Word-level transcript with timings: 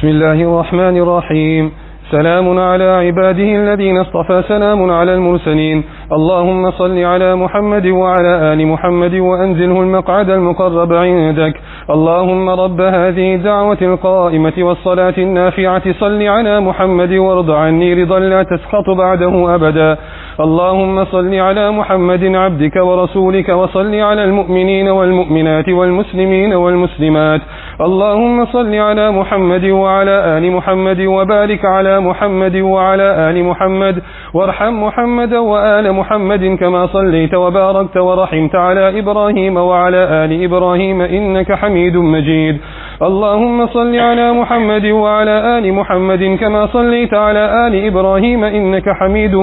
بسم 0.00 0.08
الله 0.08 0.32
الرحمن 0.32 0.96
الرحيم. 0.96 1.72
سلام 2.10 2.58
على 2.58 2.84
عباده 2.84 3.48
الذين 3.62 3.96
اصطفى. 4.00 4.42
سلام 4.48 4.90
على 4.90 5.14
المرسلين. 5.14 5.84
اللهم 6.12 6.70
صل 6.70 6.98
على 6.98 7.36
محمد 7.36 7.86
وعلى 7.86 8.52
آل 8.52 8.66
محمد 8.66 9.14
وأنزله 9.14 9.80
المقعد 9.80 10.30
المقرب 10.30 10.92
عندك. 10.92 11.54
اللهم 11.90 12.50
رب 12.50 12.80
هذه 12.80 13.34
الدعوة 13.34 13.78
القائمة 13.82 14.52
والصلاة 14.58 15.14
النافعة. 15.18 15.92
صل 15.92 16.22
على 16.22 16.60
محمد 16.60 17.12
وارض 17.12 17.50
عني 17.50 18.02
رضا 18.02 18.18
لا 18.18 18.42
تسخط 18.42 18.90
بعده 18.98 19.54
أبدا. 19.54 19.96
اللهم 20.40 21.04
صل 21.04 21.34
على 21.34 21.70
محمد 21.70 22.24
عبدك 22.24 22.76
ورسولك 22.76 23.48
وصل 23.48 23.94
على 23.94 24.24
المؤمنين 24.24 24.88
والمؤمنات 24.88 25.68
والمسلمين 25.68 26.52
والمسلمات. 26.54 27.40
اللهم 27.80 28.44
صل 28.44 28.74
على 28.74 29.10
محمد 29.10 29.64
وعلى 29.64 30.38
آل 30.38 30.52
محمد 30.52 31.00
وبارك 31.00 31.64
على 31.64 32.00
محمد 32.00 32.56
وعلى 32.56 33.30
آل 33.30 33.44
محمد. 33.44 34.02
وارحم 34.34 34.84
محمد 34.84 35.34
وآل 35.34 35.92
محمد 35.92 36.56
كما 36.60 36.86
صليت 36.86 37.34
وباركت 37.34 37.96
ورحمت 37.96 38.54
على 38.54 38.98
إبراهيم 38.98 39.56
وعلى 39.56 39.96
آل 39.96 40.44
إبراهيم 40.44 41.00
إنك 41.00 41.52
حميد 41.52 41.96
مجيد. 41.96 42.60
اللهم 43.02 43.66
صل 43.66 43.96
على 43.96 44.32
محمد 44.32 44.86
وعلى 44.86 45.58
آل 45.58 45.72
محمد 45.72 46.36
كما 46.40 46.66
صليت 46.66 47.14
على 47.14 47.66
آل 47.66 47.86
إبراهيم 47.86 48.44
إنك 48.44 48.84
حميد 49.00 49.34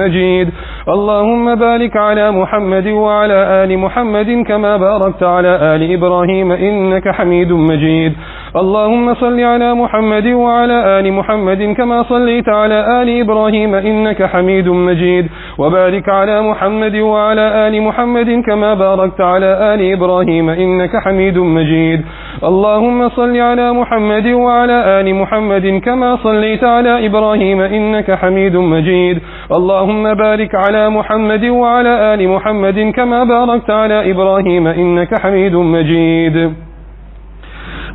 مجيد. 0.00 0.48
اللهم 0.88 1.54
بارك 1.54 1.96
على 1.96 2.30
محمد 2.30 2.86
وعلى 2.86 3.64
آل 3.64 3.78
محمد 3.78 4.44
كما 4.48 4.76
باركت 4.76 5.22
على 5.22 5.48
آل 5.48 5.92
إبراهيم 5.92 6.52
إنك 6.52 7.08
حميد 7.08 7.52
مجيد. 7.52 8.12
اللهم 8.56 9.14
صل 9.14 9.40
على 9.40 9.74
محمد 9.74 10.26
وعلى 10.26 10.98
آل 10.98 11.12
محمد 11.12 11.62
كما 11.76 12.02
صليت 12.02 12.48
على 12.48 13.02
آل 13.02 13.20
إبراهيم 13.20 13.74
إنك 13.74 14.22
حميد 14.22 14.68
مجيد. 14.68 15.26
وبارك 15.58 16.08
على 16.08 16.42
محمد 16.42 16.96
وعلى 16.96 17.68
آل 17.68 17.82
محمد 17.82 18.42
كما 18.46 18.74
باركت 18.74 19.20
على 19.20 19.74
آل 19.74 19.92
إبراهيم 19.92 20.48
إنك 20.50 20.96
حميد 20.96 21.38
مجيد. 21.38 22.00
اللهم 22.44 23.08
صل 23.08 23.36
على 23.36 23.72
محمد 23.72 24.26
وعلى 24.26 25.00
آل 25.00 25.14
محمد 25.14 25.80
كما 25.84 26.16
صليت 26.16 26.64
على 26.64 27.06
إبراهيم 27.06 27.60
إنك 27.60 28.10
حميد 28.10 28.56
مجيد. 28.56 29.18
اللهم 29.52 30.14
بارك 30.14 30.54
على 30.54 30.90
محمد 30.90 31.44
وعلى 31.44 32.14
آل 32.14 32.28
محمد 32.28 32.92
كما 32.96 33.24
باركت 33.24 33.70
على 33.70 34.10
إبراهيم 34.10 34.66
إنك 34.66 35.20
حميد 35.20 35.54
مجيد. 35.56 36.52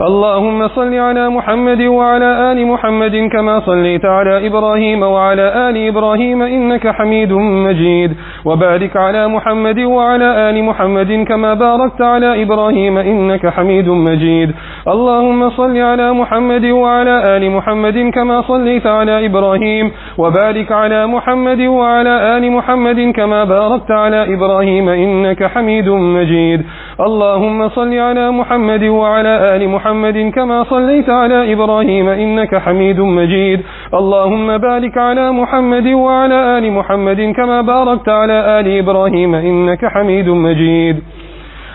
اللهم 0.01 0.67
صل 0.67 0.93
على 0.93 1.29
محمد 1.29 1.81
وعلى 1.81 2.51
آل 2.51 2.67
محمد 2.67 3.29
كما 3.33 3.59
صليت 3.59 4.05
على 4.05 4.47
إبراهيم 4.47 5.03
وعلى 5.03 5.69
آل 5.69 5.87
إبراهيم 5.87 6.41
إنك 6.41 6.87
حميد 6.87 7.33
مجيد. 7.33 8.15
وبارك 8.45 8.97
على 8.97 9.27
محمد 9.27 9.79
وعلى 9.79 10.49
آل 10.49 10.63
محمد 10.63 11.25
كما 11.27 11.53
باركت 11.53 12.01
على 12.01 12.43
إبراهيم 12.43 12.97
إنك 12.97 13.47
حميد 13.47 13.89
مجيد. 13.89 14.51
اللهم 14.87 15.49
صل 15.49 15.77
على 15.77 16.13
محمد 16.13 16.65
وعلى 16.65 17.37
آل 17.37 17.51
محمد 17.51 18.11
كما 18.13 18.41
صليت 18.41 18.87
على 18.87 19.25
إبراهيم. 19.25 19.91
وبارك 20.17 20.71
على 20.71 21.07
محمد 21.07 21.61
وعلى 21.61 22.37
آل 22.37 22.51
محمد 22.51 23.13
كما 23.15 23.43
باركت 23.43 23.91
على 23.91 24.33
إبراهيم 24.33 24.89
إنك 24.89 25.43
حميد 25.43 25.89
مجيد. 25.89 26.65
اللهم 26.97 27.69
صل 27.69 27.93
على 27.93 28.31
محمد 28.31 28.83
وعلى 28.83 29.55
آل 29.55 29.69
محمد 29.69 30.31
كما 30.35 30.63
صليت 30.63 31.09
على 31.09 31.53
إبراهيم 31.53 32.09
إنك 32.09 32.55
حميد 32.55 32.99
مجيد. 32.99 33.61
اللهم 33.93 34.57
بارك 34.57 34.97
على 34.97 35.31
محمد 35.31 35.87
وعلى 35.87 36.57
آل 36.57 36.71
محمد 36.71 37.33
كما 37.37 37.61
باركت 37.61 38.09
على 38.09 38.59
آل 38.59 38.67
إبراهيم 38.77 39.35
إنك 39.35 39.85
حميد 39.85 40.29
مجيد. 40.29 40.97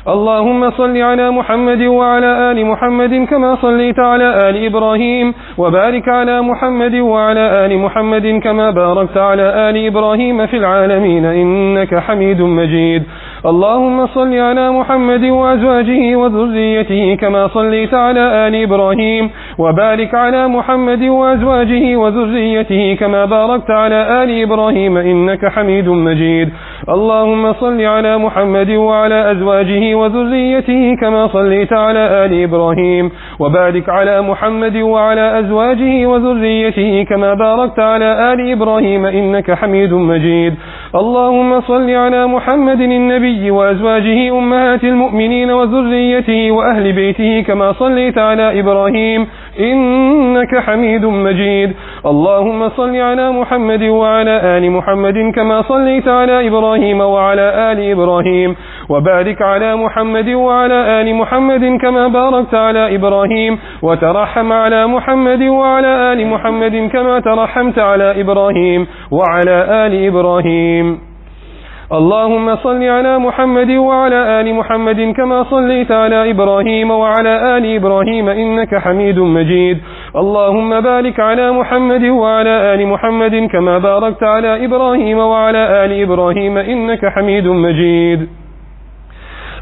اللهم 0.09 0.71
صل 0.71 0.97
على 0.97 1.31
محمد 1.31 1.83
وعلى 1.83 2.50
آل 2.50 2.66
محمد 2.66 3.27
كما 3.31 3.56
صليت 3.62 3.99
على 3.99 4.49
آل 4.49 4.66
إبراهيم. 4.66 5.34
وبارك 5.59 6.09
على 6.09 6.43
محمد 6.43 6.94
وعلى 6.94 7.66
آل 7.66 7.78
محمد 7.78 8.41
كما 8.43 8.71
باركت 8.71 9.16
على 9.16 9.71
آل 9.71 9.87
إبراهيم 9.87 10.47
في 10.47 10.56
العالمين 10.56 11.25
إنك 11.25 11.94
حميد 11.94 12.41
مجيد. 12.43 13.03
اللهم 13.47 14.06
صل 14.06 14.34
على 14.34 14.70
محمد 14.70 15.25
وأزواجه 15.25 16.16
وذريته 16.16 17.14
كما 17.14 17.48
صليت 17.48 17.94
على 17.94 18.48
آل 18.48 18.54
إبراهيم 18.62 19.30
وبارك 19.58 20.14
على 20.14 20.48
محمد 20.48 21.03
وأزواجه 21.03 21.97
وذريته 21.97 22.97
كما 23.00 23.25
باركت 23.25 23.70
على 23.70 24.22
آل 24.22 24.42
إبراهيم 24.42 24.97
إنك 24.97 25.47
حميد 25.47 25.88
مجيد. 25.88 26.48
اللهم 26.88 27.53
صل 27.53 27.80
على 27.80 28.19
محمد 28.19 28.70
وعلى 28.70 29.30
أزواجه 29.32 29.94
وذريته 29.94 30.94
كما 31.00 31.26
صليت 31.26 31.72
على 31.72 32.24
آل 32.24 32.42
إبراهيم 32.42 33.10
وبارك 33.38 33.88
على 33.88 34.22
محمد 34.22 34.76
وعلى 34.76 35.38
أزواجه 35.38 36.06
وذريته 36.06 37.04
كما 37.10 37.34
باركت 37.34 37.78
على 37.78 38.32
آل 38.32 38.53
إبراهيم 38.53 39.06
إنك 39.06 39.50
حميد 39.50 39.92
مجيد. 39.92 40.54
اللهم 40.94 41.60
صل 41.60 41.91
على 41.91 42.26
محمد 42.26 42.80
النبي 42.80 43.50
وأزواجه 43.50 44.38
أمهات 44.38 44.84
المؤمنين 44.84 45.50
وذريته 45.50 46.50
وأهل 46.50 46.92
بيته 46.92 47.41
كما 47.41 47.72
صليت 47.72 48.19
على 48.19 48.60
إبراهيم 48.60 49.26
إنك 49.60 50.58
حميد 50.58 51.04
مجيد. 51.04 51.72
اللهم 52.07 52.69
صل 52.69 52.97
على 52.97 53.31
محمد 53.31 53.83
وعلى 53.83 54.59
آل 54.59 54.71
محمد 54.71 55.33
كما 55.35 55.63
صليت 55.63 56.09
على 56.09 56.47
إبراهيم 56.49 57.01
وعلى 57.01 57.73
آل 57.73 57.91
إبراهيم. 57.91 58.57
وبارك 58.89 59.43
على 59.43 59.77
محمد 59.77 60.29
وعلى 60.29 61.01
آل 61.01 61.15
محمد 61.15 61.79
كما 61.83 62.09
باركت 62.09 62.55
على 62.55 62.95
إبراهيم. 62.97 63.59
وترحم 63.83 64.53
على 64.53 64.87
محمد 64.87 65.43
وعلى 65.43 66.13
آل 66.13 66.27
محمد 66.27 66.91
كما 66.93 67.21
ترحمت 67.21 67.79
على 67.79 68.21
إبراهيم 68.21 68.87
وعلى 69.11 69.87
آل 69.87 70.07
إبراهيم. 70.07 70.99
اللهم 71.93 72.57
صل 72.57 72.83
على 72.83 73.19
محمد 73.19 73.71
وعلى 73.71 74.41
آل 74.41 74.55
محمد 74.55 75.01
كما 75.17 75.45
صليت 75.45 75.93
على 75.93 76.31
إبراهيم 76.31 76.91
وعلى 76.91 77.57
آل 77.57 77.77
إبراهيم 77.77 78.29
إنك 78.29 78.75
حميد 78.84 79.19
مجيد. 79.19 79.79
اللهم 80.17 80.81
بارك 80.81 81.21
على 81.21 81.53
محمد 81.53 82.05
وعلى 82.05 82.75
آل 82.75 82.87
محمد 82.87 83.49
كما 83.53 83.78
باركت 83.78 84.23
على 84.23 84.65
إبراهيم 84.65 85.19
وعلى 85.19 85.84
آل 85.84 86.03
إبراهيم 86.03 86.59
إنك 86.59 87.06
حميد 87.06 87.49
مجيد. 87.49 88.28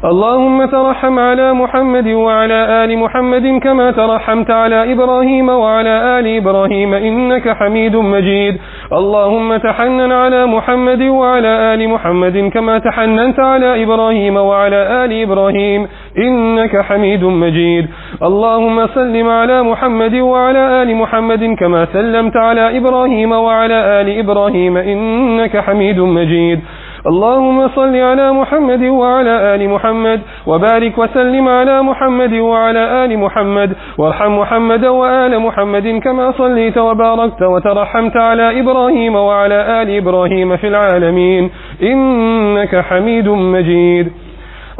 اللهم 0.05 0.65
ترحم 0.65 1.19
على 1.19 1.53
محمد 1.53 2.07
وعلى 2.07 2.83
آل 2.83 2.97
محمد 2.97 3.59
كما 3.63 3.91
ترحمت 3.91 4.51
على 4.51 4.93
إبراهيم 4.93 5.49
وعلى 5.49 6.19
آل 6.19 6.27
إبراهيم 6.37 6.93
إنك 6.93 7.49
حميد 7.49 7.95
مجيد. 7.95 8.57
اللهم 8.93 9.57
تحنن 9.57 10.11
على 10.11 10.45
محمد 10.45 11.01
وعلى 11.01 11.73
آل 11.73 11.89
محمد 11.89 12.49
كما 12.53 12.79
تحننت 12.79 13.39
على 13.39 13.83
إبراهيم 13.83 14.35
وعلى 14.37 15.05
آل 15.05 15.11
إبراهيم 15.21 15.87
إنك 16.17 16.81
حميد 16.81 17.23
مجيد. 17.23 17.87
اللهم 18.23 18.87
سلم 18.87 19.29
على 19.29 19.63
محمد 19.63 20.15
وعلى 20.15 20.81
آل 20.81 20.95
محمد 20.95 21.55
كما 21.59 21.85
سلمت 21.93 22.37
على 22.37 22.77
إبراهيم 22.77 23.31
وعلى 23.31 24.01
آل 24.01 24.19
إبراهيم 24.19 24.77
إنك 24.77 25.57
حميد 25.57 25.99
مجيد. 25.99 26.59
اللهم 27.07 27.67
صل 27.67 27.95
على 27.95 28.31
محمد 28.31 28.83
وعلى 28.83 29.55
آل 29.55 29.69
محمد 29.69 30.19
وبارك 30.47 30.97
وسلم 30.97 31.47
على 31.47 31.81
محمد 31.81 32.33
وعلى 32.33 33.05
آل 33.05 33.19
محمد. 33.19 33.69
وارحم 33.97 34.39
محمد 34.39 34.85
وآل 34.85 35.39
محمد 35.39 35.87
كما 36.03 36.31
صليت 36.31 36.77
وباركت 36.77 37.41
وترحمت 37.41 38.17
على 38.17 38.59
إبراهيم 38.59 39.15
وعلى 39.15 39.81
آل 39.81 39.97
إبراهيم 39.97 40.57
في 40.57 40.67
العالمين. 40.67 41.49
إنك 41.83 42.75
حميد 42.75 43.27
مجيد. 43.29 44.11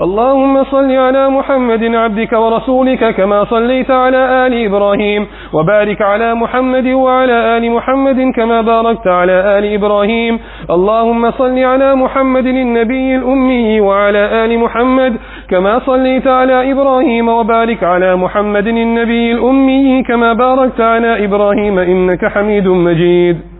اللهم 0.00 0.64
صل 0.64 0.90
على 0.92 1.28
محمد 1.28 1.84
عبدك 1.94 2.32
ورسولك 2.32 3.14
كما 3.14 3.44
صليت 3.44 3.90
على 3.90 4.46
آل 4.46 4.64
إبراهيم 4.64 5.26
وبارك 5.52 6.02
على 6.02 6.34
محمد 6.34 6.86
وعلى 6.86 7.56
آل 7.56 7.70
محمد 7.72 8.32
كما 8.36 8.60
باركت 8.60 9.06
على 9.06 9.58
آل 9.58 9.64
إبراهيم. 9.74 10.38
اللهم 10.70 11.30
صل 11.30 11.58
على 11.58 11.94
محمد 11.94 12.46
النبي 12.46 13.16
الأمي 13.16 13.80
وعلى 13.80 14.44
آل 14.44 14.58
محمد 14.58 15.16
كما 15.50 15.78
صليت 15.86 16.26
على 16.26 16.72
إبراهيم 16.72 17.28
وبارك 17.28 17.82
على 17.84 18.16
محمد 18.16 18.66
النبي 18.66 19.32
الأمي 19.32 20.02
كما 20.02 20.32
باركت 20.32 20.80
على 20.80 21.24
إبراهيم 21.24 21.78
إنك 21.78 22.24
حميد 22.26 22.68
مجيد. 22.68 23.57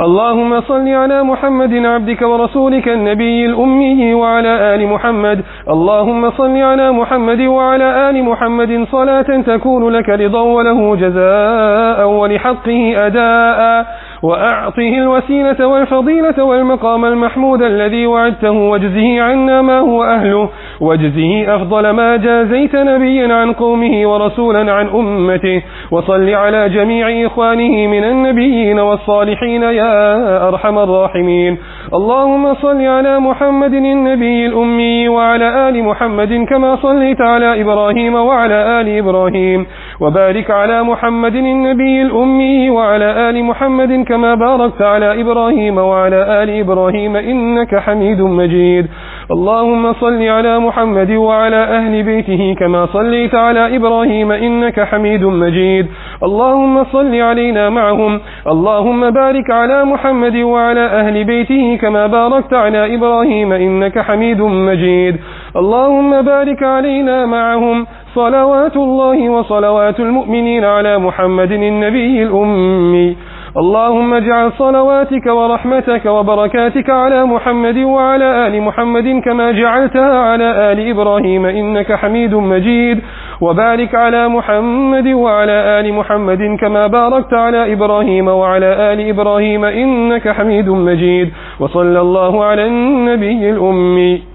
اللهم 0.00 0.60
صل 0.60 0.88
على 0.88 1.22
محمد 1.22 1.74
عبدك 1.74 2.22
ورسولك 2.22 2.88
النبي 2.88 3.46
الأمي 3.46 4.14
وعلى 4.14 4.74
آل 4.74 4.86
محمد. 4.86 5.44
اللهم 5.68 6.30
صل 6.30 6.56
على 6.56 6.92
محمد 6.92 7.40
وعلى 7.40 8.10
آل 8.10 8.24
محمد. 8.24 8.86
صلاة 8.92 9.42
تكون 9.46 9.88
لك 9.88 10.08
رضا 10.08 10.40
وله 10.40 10.96
جزاء 10.96 12.08
ولحقه 12.08 13.06
أداء. 13.06 13.86
وأعطه 14.24 14.88
الوسيلة 14.98 15.66
والفضيلة 15.66 16.44
والمقام 16.44 17.04
المحمود 17.04 17.62
الذي 17.62 18.06
وعدته 18.06 18.50
واجزه 18.50 19.22
عنا 19.22 19.62
ما 19.62 19.78
هو 19.78 20.04
أهله 20.04 20.48
واجزه 20.80 21.54
أفضل 21.56 21.90
ما 21.90 22.16
جازيت 22.16 22.76
نبيا 22.76 23.34
عن 23.34 23.52
قومه 23.52 24.12
ورسولا 24.12 24.72
عن 24.72 24.86
أمته. 24.88 25.62
وصل 25.90 26.28
على 26.28 26.68
جميع 26.68 27.26
إخوانه 27.26 27.86
من 27.86 28.04
النبيين 28.04 28.78
والصالحين 28.78 29.62
يا 29.62 30.48
أرحم 30.48 30.78
الراحمين. 30.78 31.58
اللهم 31.94 32.54
صل 32.54 32.80
على 32.80 33.20
محمد 33.20 33.74
النبي 33.74 34.46
الأمي 34.46 35.08
وعلى 35.08 35.68
آل 35.68 35.84
محمد 35.84 36.46
كما 36.48 36.76
صليت 36.76 37.20
على 37.20 37.60
إبراهيم 37.60 38.14
وعلى 38.14 38.80
آل 38.80 38.98
إبراهيم. 38.98 39.66
وبارك 40.00 40.50
على 40.50 40.82
محمد 40.82 41.34
النبي 41.34 42.02
الأمي 42.02 42.70
وعلى 42.70 43.30
آل 43.30 43.44
محمد 43.44 44.04
كما 44.08 44.34
باركت 44.34 44.82
على 44.82 45.20
إبراهيم 45.20 45.78
وعلى 45.78 46.42
آل 46.42 46.50
إبراهيم 46.50 47.16
إنك 47.16 47.78
حميد 47.78 48.20
مجيد. 48.20 48.86
اللهم 49.30 49.92
صل 49.92 50.22
على 50.22 50.58
محمد 50.58 51.10
وعلى 51.10 51.56
أهل 51.56 52.02
بيته 52.02 52.54
كما 52.58 52.86
صليت 52.86 53.34
على 53.34 53.76
إبراهيم 53.76 54.32
إنك 54.32 54.80
حميد 54.80 55.24
مجيد. 55.24 55.86
اللهم 56.22 56.84
صل 56.84 57.14
علينا 57.14 57.70
معهم. 57.70 58.20
اللهم 58.46 59.10
بارك 59.10 59.50
على 59.50 59.84
محمد 59.84 60.36
وعلى 60.36 60.84
أهل 60.86 61.24
بيته 61.24 61.76
كما 61.80 62.06
باركت 62.06 62.54
على 62.54 62.94
إبراهيم 62.94 63.52
إنك 63.52 63.98
حميد 63.98 64.40
مجيد. 64.40 65.16
اللهم 65.56 66.22
بارك 66.22 66.62
علينا 66.62 67.26
معهم. 67.26 67.86
صلوات 68.14 68.76
الله 68.76 69.30
وصلوات 69.30 70.00
المؤمنين 70.00 70.64
على 70.64 70.98
محمد 70.98 71.52
النبي 71.52 72.22
الأمي. 72.22 73.16
اللهم 73.56 74.14
اجعل 74.14 74.52
صلواتك 74.52 75.26
ورحمتك 75.26 76.06
وبركاتك 76.06 76.90
على 76.90 77.24
محمد 77.24 77.78
وعلى 77.78 78.46
آل 78.46 78.62
محمد 78.62 79.22
كما 79.24 79.52
جعلتها 79.52 80.18
على 80.18 80.72
آل 80.72 80.90
إبراهيم 80.90 81.46
إنك 81.46 81.92
حميد 81.92 82.34
مجيد. 82.34 82.98
وبارك 83.40 83.94
على 83.94 84.28
محمد 84.28 85.08
وعلى 85.08 85.80
آل 85.80 85.94
محمد 85.94 86.42
كما 86.60 86.86
باركت 86.86 87.34
على 87.34 87.72
إبراهيم 87.72 88.28
وعلى 88.28 88.92
آل 88.92 89.08
إبراهيم 89.08 89.64
إنك 89.64 90.28
حميد 90.28 90.68
مجيد. 90.68 91.28
وصلى 91.60 92.00
الله 92.00 92.44
على 92.44 92.66
النبي 92.66 93.50
الأمي. 93.50 94.33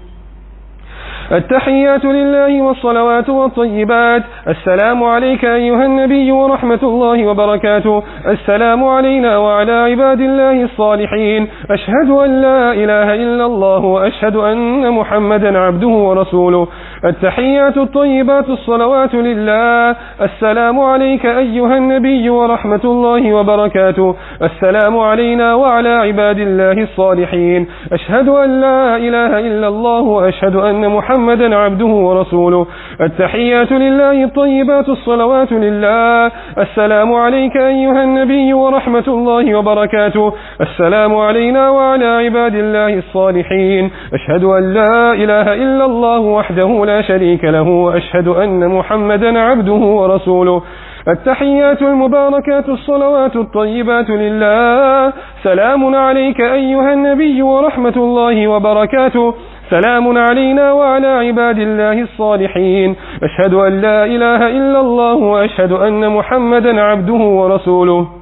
التحيات 1.32 2.04
لله 2.04 2.62
والصلوات 2.62 3.28
والطيبات. 3.28 4.22
السلام 4.48 5.04
عليك 5.04 5.44
أيها 5.44 5.84
النبي 5.84 6.32
ورحمة 6.32 6.78
الله 6.82 7.26
وبركاته. 7.26 8.02
السلام 8.26 8.84
علينا 8.84 9.38
وعلى 9.38 9.72
عباد 9.72 10.20
الله 10.20 10.64
الصالحين. 10.64 11.48
أشهد 11.70 12.10
أن 12.10 12.40
لا 12.42 12.72
إله 12.72 13.14
إلا 13.14 13.46
الله 13.46 13.78
وأشهد 13.84 14.36
أن 14.36 14.90
محمدا 14.90 15.58
عبده 15.58 15.88
ورسوله. 15.88 16.68
التحيات 17.04 17.76
الطيبات 17.76 18.48
الصلوات 18.48 19.14
لله. 19.14 19.96
السلام 20.22 20.80
عليك 20.80 21.26
أيها 21.26 21.76
النبي 21.76 22.30
ورحمة 22.30 22.80
الله 22.84 23.34
وبركاته. 23.34 24.14
السلام 24.42 24.98
علينا 24.98 25.54
وعلى 25.54 25.88
عباد 25.88 26.38
الله 26.38 26.82
الصالحين. 26.82 27.66
أشهد 27.92 28.28
أن 28.28 28.60
لا 28.60 28.96
إله 28.96 29.38
إلا 29.38 29.68
الله 29.68 30.00
وأشهد 30.00 30.56
أن 30.56 30.88
محمدا 30.88 31.56
عبده 31.56 31.86
ورسوله. 31.86 32.66
التحيات 33.00 33.72
لله 33.72 34.24
الطيبات 34.24 34.88
الصلوات 34.88 35.52
لله. 35.52 36.30
السلام 36.58 37.14
عليك 37.14 37.56
أيها 37.56 38.02
النبي 38.02 38.52
ورحمة 38.52 39.08
الله 39.08 39.54
وبركاته. 39.58 40.32
السلام 40.60 41.16
علينا 41.16 41.70
وعلى 41.70 42.06
عباد 42.06 42.54
الله 42.54 42.98
الصالحين. 42.98 43.90
أشهد 44.14 44.44
أن 44.44 44.74
لا 44.74 45.12
إله 45.12 45.54
إلا 45.54 45.84
الله 45.84 46.18
وحده 46.20 46.84
لا 46.86 46.89
شريك 47.08 47.44
له 47.44 47.68
وأشهد 47.68 48.28
أن 48.28 48.68
محمدا 48.68 49.38
عبده 49.38 49.82
ورسوله. 50.00 50.62
التحيات 51.08 51.82
المباركات 51.82 52.68
الصلوات 52.68 53.36
الطيبات 53.36 54.10
لله. 54.10 55.12
سلام 55.42 55.94
عليك 55.94 56.40
أيها 56.40 56.92
النبي 56.92 57.42
ورحمة 57.42 57.96
الله 57.96 58.48
وبركاته. 58.48 59.34
سلام 59.70 60.18
علينا 60.18 60.72
وعلى 60.72 61.06
عباد 61.06 61.58
الله 61.58 61.96
الصالحين. 62.02 62.96
أشهد 63.22 63.54
أن 63.54 63.72
لا 63.80 64.04
إله 64.04 64.40
إلا 64.58 64.80
الله 64.80 65.14
وأشهد 65.14 65.72
أن 65.72 66.00
محمدا 66.16 66.80
عبده 66.80 67.22
ورسوله. 67.40 68.19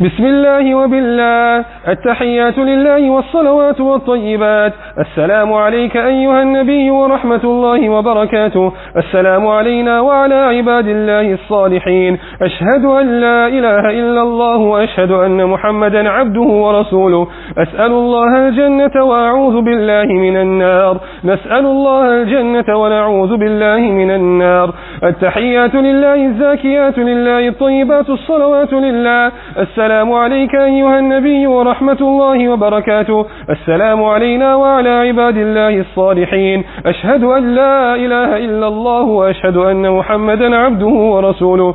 بسم 0.00 0.24
الله 0.24 0.74
وبالله. 0.74 1.64
التحيات 1.88 2.58
لله 2.58 3.10
والصلوات 3.10 3.80
والطيبات. 3.80 4.72
السلام 4.98 5.52
عليك 5.52 5.96
أيها 5.96 6.42
النبي 6.42 6.90
ورحمة 6.90 7.44
الله 7.44 7.88
وبركاته. 7.88 8.72
السلام 8.96 9.46
علينا 9.46 10.00
وعلى 10.00 10.34
عباد 10.34 10.86
الله 10.88 11.32
الصالحين. 11.34 12.18
أشهد 12.42 12.84
أن 12.84 13.20
لا 13.20 13.46
إله 13.46 13.84
إلا 14.00 14.22
الله 14.22 14.56
وأشهد 14.56 15.10
أن 15.10 15.46
محمدا 15.46 16.08
عبده 16.10 16.48
ورسوله. 16.64 17.26
أسأل 17.58 17.92
الله 17.92 18.48
الجنة 18.48 19.04
وأعوذ 19.04 19.60
بالله 19.60 20.04
من 20.04 20.36
النار. 20.36 21.00
نسأل 21.24 21.64
الله 21.66 22.22
الجنة 22.22 22.68
ونعوذ 22.76 23.36
بالله 23.36 23.80
من 23.80 24.10
النار. 24.10 24.74
التحيات 25.04 25.74
لله 25.74 26.14
الزاكيات 26.14 26.98
لله 26.98 27.48
الطيبات 27.48 28.10
الصلوات 28.10 28.72
لله. 28.72 29.32
السلام 29.58 29.89
عليك 29.90 30.54
أيها 30.54 30.98
النبي 30.98 31.46
ورحمة 31.46 31.96
الله 32.00 32.48
وبركاته. 32.48 33.26
السلام 33.50 34.04
علينا 34.04 34.54
وعلى 34.54 34.88
عباد 34.88 35.36
الله 35.36 35.80
الصالحين. 35.80 36.64
أشهد 36.86 37.24
أن 37.24 37.54
لا 37.54 37.94
إله 37.94 38.36
إلا 38.36 38.66
الله 38.68 39.02
وأشهد 39.02 39.56
أن 39.56 39.90
محمدا 39.90 40.56
عبده 40.56 40.86
ورسوله. 40.86 41.74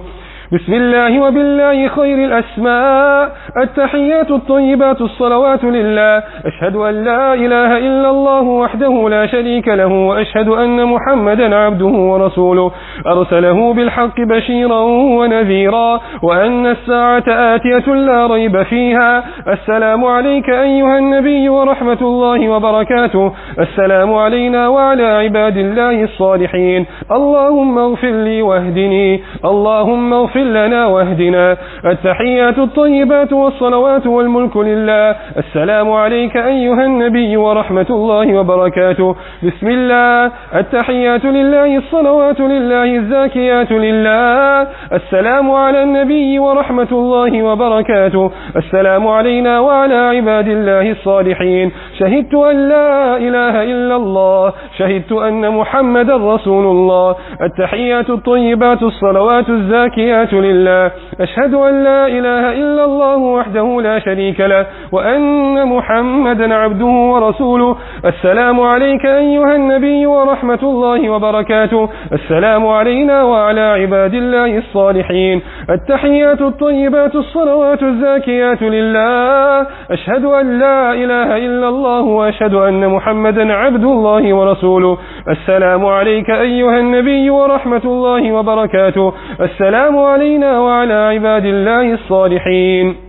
بسم 0.53 0.73
الله 0.73 1.19
وبالله 1.19 1.87
خير 1.87 2.25
الأسماء. 2.25 3.31
التحيات 3.63 4.31
الطيبات 4.31 5.01
الصلوات 5.01 5.63
لله. 5.63 6.23
أشهد 6.45 6.75
أن 6.75 7.03
لا 7.03 7.33
إله 7.33 7.77
إلا 7.77 8.09
الله 8.09 8.41
وحده 8.41 9.09
لا 9.09 9.25
شريك 9.25 9.67
له 9.67 9.87
وأشهد 9.87 10.47
أن 10.47 10.85
محمدا 10.85 11.55
عبده 11.55 11.85
ورسوله. 11.85 12.71
أرسله 13.07 13.73
بالحق 13.73 14.21
بشيرا 14.21 14.81
ونذيرا 15.17 15.99
وأن 16.23 16.65
الساعة 16.67 17.23
آتية 17.27 17.93
لا 17.93 18.27
ريب 18.27 18.63
فيها. 18.63 19.23
السلام 19.47 20.05
عليك 20.05 20.49
أيها 20.49 20.97
النبي 20.97 21.49
ورحمة 21.49 22.01
الله 22.01 22.49
وبركاته. 22.49 23.33
السلام 23.59 24.13
علينا 24.13 24.67
وعلى 24.67 25.05
عباد 25.05 25.57
الله 25.57 26.03
الصالحين. 26.03 26.85
اللهم 27.11 27.77
اغفر 27.77 28.11
لي 28.11 28.41
واهدني. 28.41 29.23
اللهم 29.45 30.13
اغفر 30.13 30.34
لنا 30.37 30.85
واهدنا. 30.85 31.57
التحيات 31.85 32.57
الطيبات 32.57 33.33
والصلوات 33.33 34.07
والملك 34.07 34.57
لله. 34.57 35.15
السلام 35.37 35.91
عليك 35.91 36.37
أيها 36.37 36.85
النبي 36.85 37.37
ورحمة 37.37 37.85
الله 37.89 38.39
وبركاته. 38.39 39.15
بسم 39.43 39.67
الله. 39.67 40.31
التحيات 40.55 41.25
لله 41.25 41.77
الصلوات 41.77 42.39
لله 42.39 42.95
الزاكيات 42.95 43.71
لله. 43.71 44.67
السلام 44.93 45.51
على 45.51 45.83
النبي 45.83 46.39
ورحمة 46.39 46.91
الله 46.91 47.43
وبركاته. 47.43 48.31
السلام 48.55 49.07
علينا 49.07 49.59
وعلى 49.59 49.95
عباد 49.95 50.47
الله 50.47 50.91
الصالحين. 50.91 51.71
شهدت 51.99 52.33
أن 52.33 52.69
لا 52.69 53.17
إله 53.17 53.63
إلا 53.63 53.95
الله. 53.95 54.53
شهدت 54.77 55.11
أن 55.11 55.49
محمد 55.51 56.09
رسول 56.09 56.65
الله. 56.65 57.15
التحيات 57.41 58.09
الطيبات 58.09 58.83
الصلوات 58.83 59.49
الزاكيات 59.49 60.24
لله. 60.33 60.91
أشهد 61.21 61.53
أن 61.53 61.83
لا 61.83 62.07
إله 62.07 62.51
إلا 62.51 62.85
الله 62.85 63.17
وحده 63.17 63.81
لا 63.81 63.99
شريك 63.99 64.39
له 64.39 64.65
وأن 64.91 65.67
محمدا 65.67 66.55
عبده 66.55 66.85
ورسوله. 66.85 67.75
السلام 68.05 68.61
عليك 68.61 69.05
أيها 69.05 69.55
النبي 69.55 70.05
ورحمة 70.05 70.59
الله 70.63 71.09
وبركاته. 71.09 71.89
السلام 72.13 72.67
علينا 72.67 73.23
وعلى 73.23 73.61
عباد 73.61 74.13
الله 74.13 74.57
الصالحين. 74.57 75.41
التحيات 75.69 76.41
الطيبات 76.41 77.15
الصلوات 77.15 77.83
الزاكيات 77.83 78.61
لله. 78.61 79.67
أشهد 79.91 80.25
أن 80.25 80.59
لا 80.59 80.93
إله 80.93 81.37
إلا 81.37 81.67
الله 81.69 82.01
وأشهد 82.01 82.53
أن 82.53 82.87
محمدا 82.87 83.53
عبد 83.53 83.83
الله 83.83 84.33
ورسوله. 84.33 84.97
السلام 85.29 85.85
عليك 85.85 86.29
أيها 86.29 86.79
النبي 86.79 87.29
ورحمة 87.29 87.81
الله 87.85 88.31
وبركاته. 88.31 89.13
السلام 89.41 89.99
علينا 90.15 90.59
وعلى 90.59 90.93
عباد 90.93 91.45
الله 91.45 91.93
الصالحين. 91.93 93.04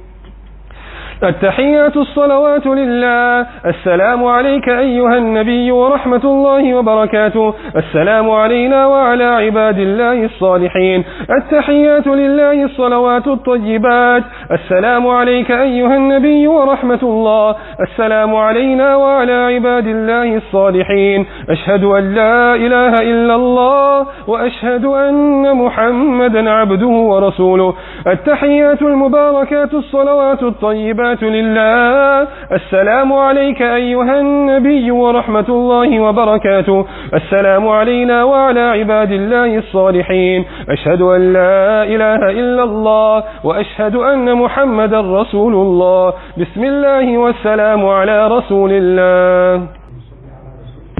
التحيات 1.22 1.96
الصلوات 1.96 2.66
لله. 2.66 3.46
السلام 3.66 4.24
عليك 4.24 4.68
أيها 4.68 5.18
النبي 5.18 5.72
ورحمة 5.72 6.24
الله 6.24 6.74
وبركاته. 6.74 7.54
السلام 7.76 8.30
علينا 8.30 8.86
وعلى 8.86 9.24
عباد 9.24 9.78
الله 9.78 10.24
الصالحين. 10.24 11.04
التحيات 11.30 12.06
لله 12.06 12.64
الصلوات 12.64 13.26
الطيبات. 13.26 14.22
السلام 14.52 15.06
عليك 15.06 15.50
أيها 15.50 15.96
النبي 15.96 16.48
ورحمة 16.48 17.02
الله. 17.02 17.56
السلام 17.80 18.34
علينا 18.34 18.96
وعلى 18.96 19.32
عباد 19.32 19.86
الله 19.86 20.36
الصالحين. 20.36 21.26
أشهد 21.50 21.84
أن 21.84 22.14
لا 22.14 22.54
إله 22.54 22.92
إلا 23.02 23.34
الله 23.34 24.06
وأشهد 24.26 24.84
أن 24.84 25.56
محمدا 25.56 26.50
عبده 26.50 26.86
ورسوله. 26.86 27.74
التحيات 28.06 28.82
المباركات 28.82 29.74
الصلوات 29.74 30.42
الطيبات 30.42 31.05
لله. 31.14 32.28
السلام 32.52 33.12
عليك 33.12 33.62
أيها 33.62 34.20
النبي 34.20 34.90
ورحمة 34.90 35.48
الله 35.48 36.00
وبركاته. 36.00 36.86
السلام 37.14 37.68
علينا 37.68 38.24
وعلى 38.24 38.60
عباد 38.60 39.12
الله 39.12 39.58
الصالحين. 39.58 40.44
أشهد 40.68 41.00
أن 41.02 41.32
لا 41.32 41.82
إله 41.82 42.30
إلا 42.30 42.62
الله 42.62 43.24
وأشهد 43.44 43.94
أن 43.96 44.34
محمدا 44.34 45.00
رسول 45.00 45.54
الله. 45.54 46.12
بسم 46.38 46.64
الله 46.64 47.18
والسلام 47.18 47.86
على 47.86 48.28
رسول 48.28 48.70
الله. 48.72 49.66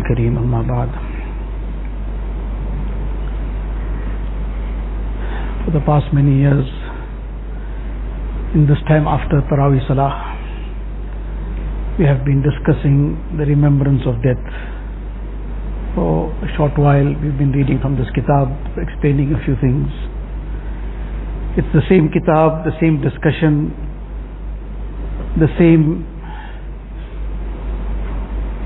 كريم 0.09 0.39
أما 0.39 0.63
بعد. 0.63 0.89
For 5.67 5.73
the 5.75 5.83
past 5.83 6.15
many 6.15 6.47
years, 6.47 6.86
in 8.57 8.65
this 8.67 8.81
time 8.89 9.07
after 9.07 9.45
Taraweeh 9.53 9.87
Salah, 9.87 10.33
we 11.99 12.07
have 12.07 12.25
been 12.25 12.41
discussing 12.41 13.13
the 13.37 13.45
remembrance 13.45 14.01
of 14.09 14.17
death. 14.25 14.41
For 15.95 16.33
a 16.41 16.49
short 16.57 16.73
while, 16.81 17.05
we've 17.21 17.37
been 17.37 17.53
reading 17.53 17.79
from 17.85 18.01
this 18.01 18.09
kitab, 18.17 18.49
explaining 18.81 19.37
a 19.37 19.45
few 19.45 19.61
things. 19.61 19.93
It's 21.61 21.69
the 21.77 21.85
same 21.85 22.09
kitab, 22.09 22.65
the 22.65 22.73
same 22.81 23.05
discussion, 23.05 23.77
the 25.37 25.53
same 25.61 26.09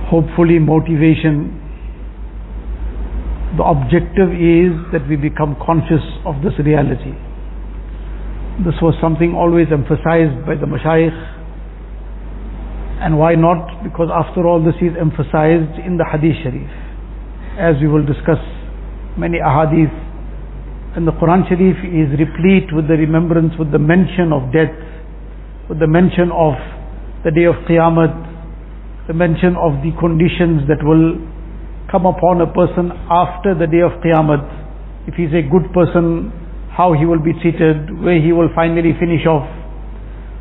hopefully 0.06 0.60
motivation. 0.62 1.50
The 3.58 3.66
objective 3.66 4.38
is 4.38 4.70
that 4.94 5.02
we 5.10 5.16
become 5.18 5.58
conscious 5.66 6.06
of 6.22 6.38
this 6.46 6.54
reality. 6.62 7.10
This 8.64 8.76
was 8.82 8.94
something 9.00 9.32
always 9.34 9.68
emphasized 9.72 10.44
by 10.44 10.54
the 10.54 10.68
mashayikh. 10.68 11.16
And 13.00 13.18
why 13.18 13.34
not? 13.34 13.82
Because 13.82 14.12
after 14.12 14.46
all 14.46 14.62
this 14.62 14.76
is 14.84 14.92
emphasized 15.00 15.80
in 15.80 15.96
the 15.96 16.04
hadith 16.04 16.36
sharif. 16.44 16.68
As 17.56 17.80
we 17.80 17.88
will 17.88 18.04
discuss 18.04 18.40
many 19.16 19.38
ahadith 19.40 20.10
and 20.96 21.06
the 21.06 21.12
Quran 21.12 21.46
Sharif 21.46 21.78
is 21.86 22.10
replete 22.18 22.74
with 22.74 22.88
the 22.88 22.98
remembrance, 22.98 23.54
with 23.58 23.70
the 23.70 23.78
mention 23.78 24.34
of 24.34 24.50
death, 24.50 24.74
with 25.70 25.78
the 25.78 25.86
mention 25.86 26.34
of 26.34 26.58
the 27.22 27.30
day 27.30 27.46
of 27.46 27.54
Qiyamah, 27.70 29.06
the 29.06 29.14
mention 29.14 29.54
of 29.54 29.78
the 29.86 29.94
conditions 30.02 30.66
that 30.66 30.82
will 30.82 31.14
come 31.94 32.06
upon 32.10 32.42
a 32.42 32.50
person 32.50 32.90
after 33.06 33.54
the 33.54 33.70
day 33.70 33.86
of 33.86 34.02
Qiyamah. 34.02 35.06
If 35.06 35.14
he's 35.14 35.30
a 35.30 35.46
good 35.46 35.70
person, 35.70 36.34
how 36.80 36.96
he 36.96 37.04
will 37.04 37.20
be 37.20 37.36
treated, 37.44 37.92
where 38.00 38.16
he 38.16 38.32
will 38.32 38.48
finally 38.56 38.96
finish 38.98 39.26
off. 39.28 39.44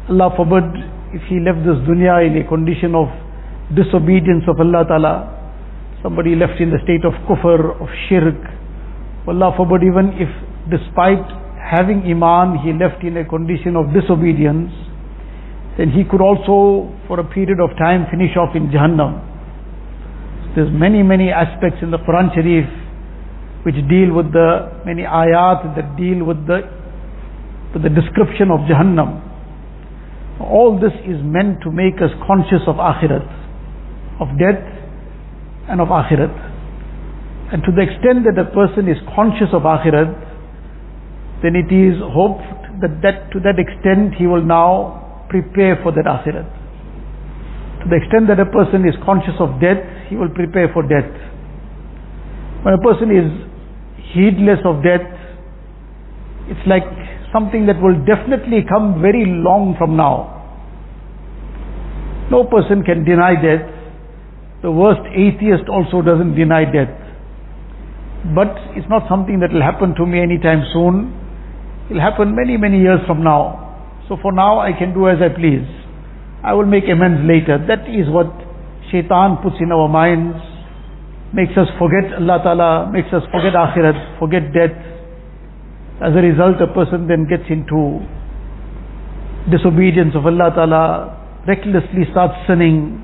Allah 0.07 0.31
forbid 0.39 0.63
if 1.11 1.23
he 1.27 1.39
left 1.43 1.67
this 1.67 1.75
dunya 1.83 2.23
in 2.23 2.39
a 2.39 2.47
condition 2.47 2.95
of 2.95 3.11
disobedience 3.75 4.47
of 4.47 4.55
Allah 4.63 4.87
Ta'ala, 4.87 5.13
somebody 6.01 6.35
left 6.39 6.63
in 6.63 6.71
the 6.71 6.79
state 6.87 7.03
of 7.03 7.11
kufr, 7.27 7.75
of 7.83 7.89
shirk, 8.07 8.39
Allah 9.27 9.51
forbid 9.59 9.83
even 9.83 10.15
if 10.15 10.31
despite 10.71 11.27
having 11.59 12.07
iman 12.07 12.57
he 12.63 12.71
left 12.71 13.03
in 13.03 13.17
a 13.17 13.25
condition 13.27 13.75
of 13.75 13.91
disobedience, 13.91 14.71
then 15.77 15.91
he 15.91 16.07
could 16.07 16.23
also 16.23 16.87
for 17.07 17.19
a 17.19 17.27
period 17.35 17.59
of 17.59 17.75
time 17.77 18.07
finish 18.09 18.35
off 18.39 18.55
in 18.55 18.71
Jahannam. 18.71 19.19
There's 20.55 20.71
many, 20.71 21.03
many 21.03 21.29
aspects 21.29 21.83
in 21.83 21.91
the 21.91 21.99
Quran 21.99 22.33
Sharif 22.33 22.65
which 23.63 23.75
deal 23.89 24.15
with 24.15 24.31
the 24.31 24.81
many 24.85 25.03
ayat 25.03 25.75
that 25.75 25.97
deal 25.97 26.23
with 26.23 26.47
the 26.47 26.63
with 27.73 27.83
the 27.83 27.89
description 27.89 28.49
of 28.49 28.65
Jahannam. 28.65 29.19
All 30.39 30.79
this 30.79 30.95
is 31.05 31.19
meant 31.21 31.61
to 31.63 31.71
make 31.71 31.99
us 32.01 32.09
conscious 32.25 32.63
of 32.65 32.79
Akhirat, 32.79 33.27
of 34.23 34.27
death 34.39 34.63
and 35.67 35.81
of 35.81 35.89
Akhirat. 35.89 36.33
And 37.51 37.61
to 37.63 37.71
the 37.75 37.83
extent 37.83 38.23
that 38.25 38.39
a 38.39 38.47
person 38.49 38.87
is 38.87 38.97
conscious 39.13 39.51
of 39.51 39.63
Akhirat, 39.63 40.15
then 41.43 41.59
it 41.59 41.67
is 41.67 41.99
hoped 41.99 42.47
that, 42.81 43.03
that 43.03 43.31
to 43.35 43.39
that 43.43 43.59
extent 43.59 44.15
he 44.15 44.25
will 44.25 44.43
now 44.43 45.27
prepare 45.29 45.77
for 45.83 45.91
that 45.91 46.07
Akhirat. 46.07 46.47
To 47.83 47.85
the 47.87 47.95
extent 47.95 48.27
that 48.31 48.39
a 48.39 48.47
person 48.47 48.87
is 48.87 48.95
conscious 49.03 49.35
of 49.39 49.59
death, 49.59 49.79
he 50.07 50.15
will 50.15 50.31
prepare 50.31 50.71
for 50.71 50.83
death. 50.83 51.11
When 52.63 52.73
a 52.75 52.81
person 52.83 53.11
is 53.11 53.48
heedless 54.13 54.59
of 54.65 54.83
death, 54.83 55.05
it's 56.49 56.65
like 56.65 56.83
something 57.31 57.65
that 57.67 57.81
will 57.81 57.97
definitely 58.05 58.65
come 58.67 59.01
very 59.01 59.25
long 59.25 59.75
from 59.77 59.95
now. 59.95 60.35
No 62.31 62.43
person 62.43 62.83
can 62.83 63.05
deny 63.05 63.33
death. 63.33 63.65
The 64.61 64.71
worst 64.71 65.01
atheist 65.13 65.69
also 65.69 66.01
doesn't 66.01 66.35
deny 66.35 66.65
death. 66.65 66.93
But 68.35 68.51
it's 68.75 68.89
not 68.89 69.07
something 69.07 69.39
that 69.39 69.53
will 69.53 69.61
happen 69.63 69.95
to 69.95 70.05
me 70.05 70.21
anytime 70.21 70.65
soon. 70.73 71.13
It 71.89 71.93
will 71.93 72.01
happen 72.01 72.35
many, 72.35 72.57
many 72.57 72.81
years 72.81 72.99
from 73.07 73.23
now. 73.23 73.65
So 74.09 74.17
for 74.21 74.31
now 74.31 74.59
I 74.59 74.73
can 74.73 74.93
do 74.93 75.07
as 75.07 75.17
I 75.21 75.29
please. 75.29 75.65
I 76.43 76.53
will 76.53 76.65
make 76.65 76.85
amends 76.89 77.21
later. 77.25 77.57
That 77.61 77.89
is 77.89 78.09
what 78.09 78.29
shaitan 78.91 79.37
puts 79.41 79.57
in 79.61 79.71
our 79.71 79.87
minds, 79.87 80.37
makes 81.33 81.53
us 81.57 81.69
forget 81.77 82.09
Allah 82.17 82.41
Ta'ala, 82.43 82.91
makes 82.91 83.13
us 83.13 83.21
forget 83.31 83.53
Akhirat, 83.53 84.19
forget 84.19 84.49
death. 84.53 84.73
As 86.01 86.15
a 86.15 86.23
result, 86.23 86.61
a 86.61 86.67
person 86.73 87.07
then 87.07 87.27
gets 87.27 87.45
into 87.49 88.01
disobedience 89.51 90.15
of 90.15 90.25
Allah 90.25 90.51
Ta'ala, 90.55 90.83
recklessly 91.47 92.07
starts 92.11 92.35
sinning, 92.47 93.01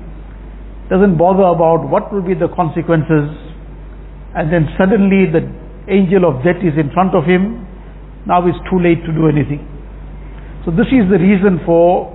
doesn't 0.90 1.18
bother 1.18 1.44
about 1.44 1.88
what 1.88 2.12
will 2.12 2.22
be 2.22 2.34
the 2.34 2.48
consequences, 2.54 3.30
and 4.34 4.52
then 4.52 4.68
suddenly 4.78 5.26
the 5.30 5.44
angel 5.90 6.26
of 6.26 6.42
death 6.42 6.62
is 6.62 6.74
in 6.78 6.90
front 6.92 7.14
of 7.14 7.24
him, 7.24 7.66
now 8.26 8.42
it's 8.46 8.58
too 8.70 8.78
late 8.78 9.02
to 9.06 9.12
do 9.14 9.28
anything. 9.30 9.62
So 10.64 10.70
this 10.70 10.90
is 10.90 11.06
the 11.10 11.18
reason 11.18 11.62
for 11.64 12.10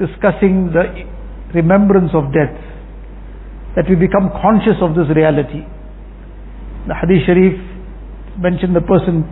discussing 0.00 0.72
the 0.72 1.04
remembrance 1.52 2.12
of 2.14 2.32
death, 2.32 2.56
that 3.76 3.86
we 3.88 3.94
become 3.94 4.30
conscious 4.42 4.76
of 4.82 4.94
this 4.94 5.06
reality. 5.14 5.62
The 6.88 6.94
Hadith 6.94 7.26
Sharif 7.26 7.54
mentioned 8.38 8.74
the 8.74 8.80
person, 8.80 9.22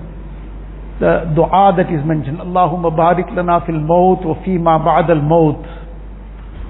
the 1.00 1.33
dua 1.35 1.75
that 1.76 1.90
is 1.90 2.04
mentioned, 2.07 2.38
Allahumma 2.38 2.95
barik 2.95 3.35
lana 3.35 3.64
fil 3.66 3.80
maut 3.80 4.25
wa 4.25 4.35
fima 4.45 4.78
ba'd 4.78 5.11
al 5.11 5.23
maut. 5.23 5.64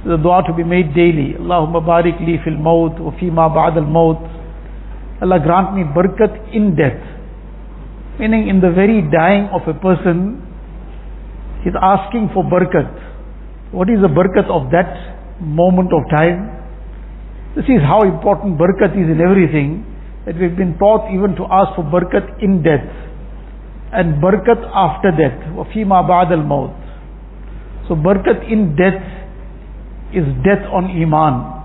The 0.07 0.17
dua 0.17 0.43
to 0.47 0.55
be 0.55 0.65
made 0.65 0.95
daily, 0.95 1.35
Allahumma 1.35 1.85
barik 1.85 2.21
li 2.21 2.39
fil 2.45 2.57
maut 2.57 2.99
wa 3.01 3.11
fima 3.21 3.53
ba'd 3.53 3.77
al 3.77 3.87
maut. 3.87 4.23
Allah 5.21 5.41
grant 5.41 5.75
me 5.75 5.83
barakat 5.83 6.55
in 6.55 6.77
death. 6.77 7.03
Meaning 8.19 8.49
in 8.49 8.61
the 8.61 8.71
very 8.71 9.03
dying 9.03 9.49
of 9.53 9.63
a 9.67 9.75
person, 9.75 10.41
he's 11.65 11.75
asking 11.81 12.31
for 12.33 12.45
barakat. 12.45 13.73
What 13.73 13.91
is 13.91 14.01
the 14.01 14.09
barakat 14.09 14.49
of 14.49 14.71
that 14.71 15.43
moment 15.43 15.93
of 15.93 16.09
time? 16.09 16.58
This 17.57 17.65
is 17.65 17.81
how 17.83 18.03
important 18.03 18.59
barakat 18.59 18.93
is 18.93 19.09
in 19.09 19.21
everything 19.21 19.85
that 20.27 20.37
we've 20.37 20.57
been 20.57 20.77
taught 20.79 21.09
even 21.09 21.35
to 21.37 21.45
ask 21.49 21.75
for 21.75 21.85
barakat 21.85 22.43
in 22.43 22.63
death 22.63 22.85
and 23.93 24.21
barakat 24.23 24.61
after 24.75 25.11
death. 25.11 25.41
Wafima 25.57 26.07
ba'd 26.07 26.33
al 26.33 26.45
maut. 26.45 26.77
So 27.89 27.95
barakat 27.97 28.45
in 28.53 28.77
death 28.77 29.01
is 30.13 30.25
death 30.45 30.69
on 30.73 30.93
iman. 30.93 31.57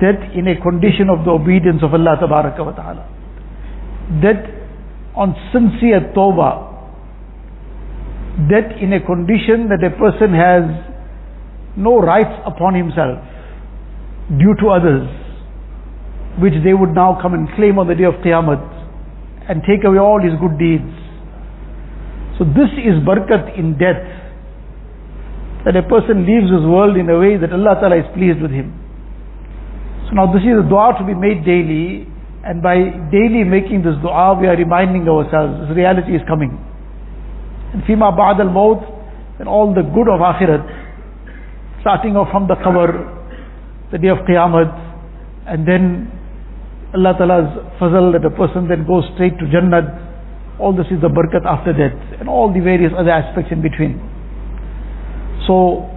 Death 0.00 0.32
in 0.34 0.48
a 0.48 0.56
condition 0.60 1.08
of 1.12 1.24
the 1.24 1.30
obedience 1.30 1.82
of 1.82 1.92
Allah 1.92 2.16
tabaraka 2.16 2.64
wa 2.64 2.72
ta'ala. 2.72 3.04
Death 4.24 4.48
on 5.14 5.36
sincere 5.52 6.12
tawbah. 6.16 6.72
Death 8.48 8.80
in 8.80 8.94
a 8.94 9.00
condition 9.04 9.68
that 9.68 9.84
a 9.84 9.92
person 9.92 10.32
has 10.32 10.64
no 11.76 12.00
rights 12.00 12.32
upon 12.46 12.74
himself 12.74 13.20
due 14.30 14.54
to 14.60 14.68
others, 14.68 15.08
which 16.38 16.54
they 16.64 16.72
would 16.72 16.94
now 16.94 17.18
come 17.20 17.34
and 17.34 17.48
claim 17.56 17.78
on 17.78 17.88
the 17.88 17.94
day 17.94 18.04
of 18.04 18.14
Qiyamah 18.24 18.56
and 19.48 19.62
take 19.66 19.84
away 19.84 19.98
all 19.98 20.22
his 20.22 20.32
good 20.40 20.56
deeds. 20.56 20.88
So 22.38 22.44
this 22.48 22.72
is 22.80 22.96
barakat 23.04 23.58
in 23.58 23.76
death, 23.76 24.00
that 25.64 25.76
a 25.76 25.82
person 25.82 26.26
leaves 26.26 26.48
this 26.50 26.64
world 26.64 26.96
in 26.96 27.06
a 27.10 27.18
way 27.18 27.36
that 27.36 27.52
Allah 27.52 27.76
Ta'ala 27.78 27.98
is 28.00 28.08
pleased 28.14 28.40
with 28.40 28.50
him. 28.50 28.72
So 30.08 30.16
now 30.16 30.32
this 30.32 30.42
is 30.42 30.58
a 30.58 30.66
dua 30.66 30.96
to 30.98 31.04
be 31.04 31.14
made 31.14 31.44
daily, 31.44 32.08
and 32.42 32.62
by 32.62 32.74
daily 33.12 33.44
making 33.44 33.84
this 33.84 33.94
dua, 34.02 34.34
we 34.40 34.48
are 34.48 34.56
reminding 34.56 35.06
ourselves 35.06 35.68
this 35.68 35.76
reality 35.76 36.16
is 36.16 36.22
coming. 36.26 36.56
And 37.74 37.84
fima 37.84 38.10
ba'd 38.10 38.40
al-maut, 38.40 38.82
and 39.38 39.46
all 39.48 39.74
the 39.74 39.82
good 39.82 40.08
of 40.08 40.18
akhirat, 40.18 40.66
starting 41.82 42.16
off 42.16 42.30
from 42.32 42.48
the 42.48 42.56
qabr, 42.56 43.21
the 43.92 43.98
day 43.98 44.08
of 44.08 44.18
qiyamah, 44.24 44.72
and 45.46 45.68
then 45.68 46.10
Allah 46.94 47.14
Ta'ala's 47.16 47.50
fazl 47.80 48.12
that 48.12 48.24
a 48.24 48.30
person 48.32 48.68
then 48.68 48.86
goes 48.86 49.04
straight 49.14 49.38
to 49.38 49.46
Jannah. 49.52 50.10
All 50.58 50.74
this 50.74 50.86
is 50.90 51.00
the 51.00 51.08
barakat 51.08 51.44
after 51.46 51.72
death, 51.72 51.96
and 52.20 52.28
all 52.28 52.52
the 52.52 52.60
various 52.60 52.92
other 52.96 53.10
aspects 53.10 53.52
in 53.52 53.62
between. 53.62 54.00
So, 55.46 55.88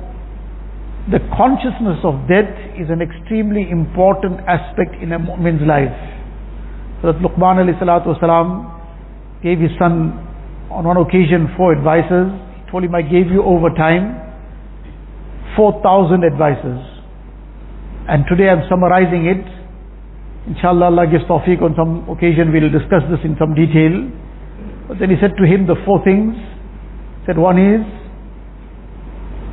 the 1.11 1.19
consciousness 1.37 2.01
of 2.03 2.27
death 2.27 2.49
is 2.75 2.89
an 2.89 3.01
extremely 3.01 3.69
important 3.69 4.41
aspect 4.47 4.95
in 5.01 5.11
a 5.13 5.19
mu'min's 5.19 5.61
life. 5.67 5.93
So 7.01 7.11
that 7.13 7.21
Luqman 7.21 7.61
alayhi 7.61 7.77
salatu 7.77 8.17
wasalam 8.17 8.73
gave 9.43 9.59
his 9.59 9.71
son 9.77 10.17
on 10.71 10.85
one 10.85 10.97
occasion 10.97 11.53
four 11.55 11.75
advices. 11.77 12.33
He 12.57 12.71
told 12.71 12.83
him, 12.83 12.95
I 12.95 13.03
gave 13.03 13.27
you 13.27 13.43
over 13.43 13.69
time 13.69 14.25
4,000 15.55 16.23
advices. 16.23 16.94
And 18.07 18.25
today 18.29 18.49
I'm 18.49 18.61
summarizing 18.69 19.25
it. 19.25 19.43
Inshallah 20.47 20.93
Allah 20.93 21.05
gives 21.09 21.25
tawfiq 21.25 21.61
on 21.61 21.73
some 21.73 22.05
occasion 22.05 22.53
we'll 22.53 22.69
discuss 22.69 23.01
this 23.09 23.19
in 23.25 23.33
some 23.41 23.57
detail. 23.57 24.05
But 24.87 24.99
then 25.01 25.09
he 25.09 25.17
said 25.17 25.33
to 25.37 25.45
him 25.45 25.65
the 25.65 25.73
four 25.85 26.03
things. 26.05 26.37
He 26.37 27.21
said 27.25 27.41
one 27.41 27.57
is 27.57 27.81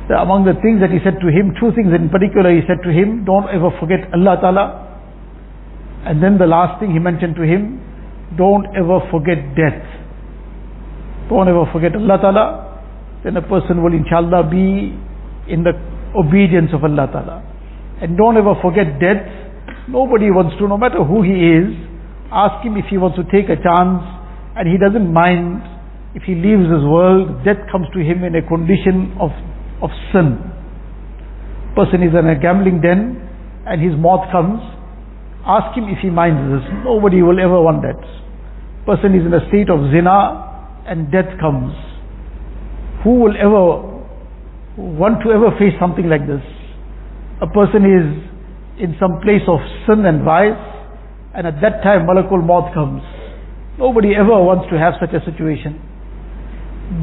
the, 0.07 0.21
among 0.21 0.45
the 0.45 0.53
things 0.61 0.81
that 0.85 0.91
he 0.91 0.99
said 1.01 1.17
to 1.23 1.33
him, 1.33 1.55
two 1.57 1.71
things 1.73 1.89
in 1.95 2.09
particular 2.13 2.51
he 2.53 2.61
said 2.67 2.83
to 2.83 2.91
him, 2.91 3.25
don't 3.25 3.49
ever 3.49 3.71
forget 3.79 4.05
Allah 4.13 4.37
Ta'ala. 4.37 4.65
And 6.05 6.21
then 6.21 6.37
the 6.37 6.45
last 6.45 6.79
thing 6.79 6.91
he 6.91 6.99
mentioned 6.99 7.35
to 7.39 7.43
him, 7.47 7.79
don't 8.37 8.67
ever 8.75 8.99
forget 9.09 9.39
death. 9.55 9.81
Don't 11.29 11.47
ever 11.47 11.65
forget 11.71 11.95
Allah 11.95 12.17
Ta'ala. 12.19 12.45
Then 13.23 13.37
a 13.37 13.41
person 13.41 13.81
will 13.81 13.93
inshallah 13.95 14.45
be 14.51 14.91
in 15.47 15.63
the 15.63 15.73
obedience 16.13 16.69
of 16.73 16.83
Allah 16.83 17.07
Ta'ala. 17.07 17.52
And 18.03 18.19
don't 18.19 18.35
ever 18.35 18.59
forget 18.59 18.99
death. 18.99 19.23
Nobody 19.87 20.27
wants 20.27 20.59
to, 20.59 20.67
no 20.67 20.75
matter 20.75 20.99
who 20.99 21.23
he 21.23 21.55
is, 21.55 21.71
ask 22.27 22.59
him 22.59 22.75
if 22.75 22.91
he 22.91 22.99
wants 22.99 23.15
to 23.15 23.23
take 23.31 23.47
a 23.47 23.55
chance 23.55 24.03
and 24.59 24.67
he 24.67 24.75
doesn't 24.75 25.07
mind 25.07 25.63
if 26.11 26.27
he 26.27 26.35
leaves 26.35 26.67
this 26.67 26.83
world, 26.83 27.47
death 27.47 27.63
comes 27.71 27.87
to 27.95 28.03
him 28.03 28.27
in 28.27 28.35
a 28.35 28.43
condition 28.43 29.15
of 29.23 29.31
of 29.79 29.89
sin. 30.11 30.35
Person 31.75 32.03
is 32.03 32.11
in 32.11 32.27
a 32.27 32.35
gambling 32.35 32.83
den 32.83 33.23
and 33.65 33.79
his 33.79 33.95
maut 33.95 34.27
comes. 34.31 34.59
Ask 35.47 35.75
him 35.75 35.87
if 35.87 35.99
he 36.03 36.11
minds 36.11 36.39
this. 36.51 36.63
Nobody 36.83 37.23
will 37.23 37.39
ever 37.39 37.59
want 37.59 37.81
that. 37.87 37.99
Person 38.85 39.15
is 39.15 39.25
in 39.25 39.33
a 39.33 39.47
state 39.47 39.71
of 39.71 39.79
zina 39.91 40.83
and 40.87 41.11
death 41.11 41.39
comes. 41.39 41.71
Who 43.03 43.19
will 43.23 43.35
ever 43.39 43.79
want 44.75 45.23
to 45.23 45.31
ever 45.31 45.51
face 45.59 45.75
something 45.79 46.07
like 46.07 46.27
this? 46.27 46.43
A 47.41 47.47
person 47.47 47.81
is 47.85 48.05
in 48.83 48.95
some 48.99 49.21
place 49.21 49.43
of 49.47 49.59
sin 49.87 50.05
and 50.05 50.23
vice 50.23 50.59
and 51.33 51.47
at 51.47 51.61
that 51.61 51.81
time 51.81 52.05
Malakul 52.05 52.45
Maut 52.45 52.73
comes. 52.73 53.01
Nobody 53.77 54.13
ever 54.13 54.37
wants 54.37 54.69
to 54.69 54.77
have 54.77 54.93
such 55.01 55.13
a 55.17 55.21
situation. 55.25 55.81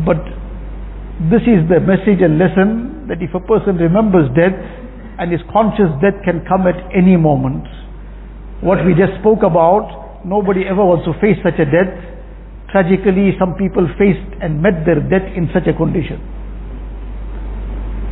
But 0.06 0.22
this 1.34 1.42
is 1.42 1.66
the 1.66 1.82
message 1.82 2.22
and 2.22 2.38
lesson 2.38 3.10
that 3.10 3.18
if 3.18 3.34
a 3.34 3.42
person 3.42 3.76
remembers 3.76 4.30
death 4.38 4.54
and 5.18 5.34
is 5.34 5.42
conscious 5.50 5.90
death 5.98 6.16
can 6.24 6.46
come 6.46 6.70
at 6.70 6.78
any 6.94 7.18
moment. 7.18 7.66
What 8.62 8.86
we 8.86 8.94
just 8.94 9.18
spoke 9.18 9.42
about, 9.42 10.22
nobody 10.24 10.62
ever 10.62 10.84
wants 10.84 11.04
to 11.10 11.12
face 11.18 11.42
such 11.42 11.58
a 11.58 11.66
death. 11.66 11.90
Tragically, 12.70 13.34
some 13.34 13.58
people 13.58 13.82
faced 13.98 14.30
and 14.38 14.62
met 14.62 14.86
their 14.86 15.02
death 15.02 15.26
in 15.34 15.50
such 15.50 15.66
a 15.66 15.74
condition. 15.74 16.22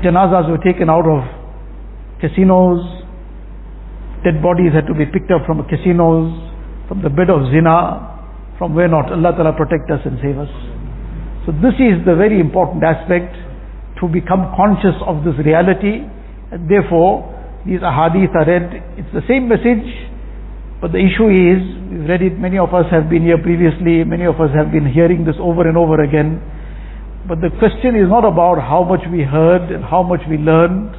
Janazas 0.02 0.50
were 0.50 0.58
taken 0.58 0.90
out 0.90 1.06
of 1.06 1.37
casinos, 2.20 2.82
dead 4.24 4.42
bodies 4.42 4.74
had 4.74 4.86
to 4.86 4.94
be 4.94 5.06
picked 5.06 5.30
up 5.30 5.46
from 5.46 5.62
casinos, 5.68 6.34
from 6.88 7.02
the 7.02 7.10
bed 7.10 7.30
of 7.30 7.46
zina, 7.50 8.18
from 8.58 8.74
where 8.74 8.88
not. 8.88 9.12
Allah 9.12 9.32
Ta'ala 9.32 9.52
protect 9.54 9.90
us 9.90 10.00
and 10.04 10.18
save 10.20 10.38
us. 10.38 10.50
So 11.46 11.52
this 11.64 11.78
is 11.78 12.04
the 12.04 12.18
very 12.18 12.40
important 12.40 12.82
aspect 12.84 13.32
to 14.02 14.08
become 14.08 14.52
conscious 14.54 14.94
of 15.06 15.24
this 15.24 15.38
reality 15.40 16.04
and 16.52 16.68
therefore 16.68 17.24
these 17.66 17.80
ahadith 17.80 18.34
are 18.34 18.46
read, 18.46 18.68
it's 18.98 19.10
the 19.14 19.24
same 19.26 19.48
message 19.48 19.86
but 20.80 20.92
the 20.92 21.02
issue 21.02 21.26
is, 21.26 21.58
we've 21.90 22.06
read 22.06 22.22
it, 22.22 22.38
many 22.38 22.58
of 22.58 22.70
us 22.70 22.86
have 22.92 23.10
been 23.10 23.22
here 23.22 23.38
previously, 23.42 24.04
many 24.06 24.24
of 24.24 24.38
us 24.38 24.54
have 24.54 24.70
been 24.70 24.86
hearing 24.86 25.24
this 25.24 25.34
over 25.40 25.66
and 25.66 25.76
over 25.76 26.02
again 26.02 26.38
but 27.26 27.40
the 27.40 27.50
question 27.58 27.96
is 27.96 28.08
not 28.08 28.24
about 28.24 28.56
how 28.62 28.84
much 28.84 29.04
we 29.10 29.20
heard 29.20 29.68
and 29.68 29.84
how 29.84 30.02
much 30.02 30.20
we 30.30 30.38
learned, 30.38 30.94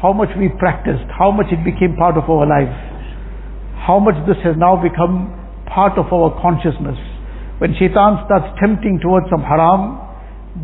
how 0.00 0.12
much 0.12 0.30
we 0.38 0.48
practiced, 0.58 1.06
how 1.10 1.30
much 1.30 1.50
it 1.50 1.62
became 1.66 1.98
part 1.98 2.14
of 2.14 2.30
our 2.30 2.46
life, 2.46 2.70
how 3.82 3.98
much 3.98 4.14
this 4.30 4.38
has 4.46 4.54
now 4.54 4.78
become 4.78 5.34
part 5.66 5.98
of 5.98 6.06
our 6.14 6.30
consciousness. 6.38 6.98
When 7.58 7.74
shaitan 7.74 8.22
starts 8.26 8.46
tempting 8.62 9.02
towards 9.02 9.26
some 9.26 9.42
haram, 9.42 9.98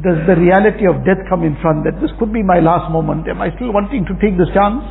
does 0.02 0.22
the 0.26 0.38
reality 0.38 0.86
of 0.86 1.02
death 1.02 1.22
come 1.28 1.42
in 1.42 1.58
front 1.58 1.82
that 1.86 1.98
this 1.98 2.10
could 2.18 2.32
be 2.32 2.42
my 2.42 2.58
last 2.62 2.90
moment? 2.90 3.26
Am 3.26 3.42
I 3.42 3.50
still 3.58 3.74
wanting 3.74 4.06
to 4.06 4.14
take 4.22 4.38
this 4.38 4.50
chance? 4.54 4.82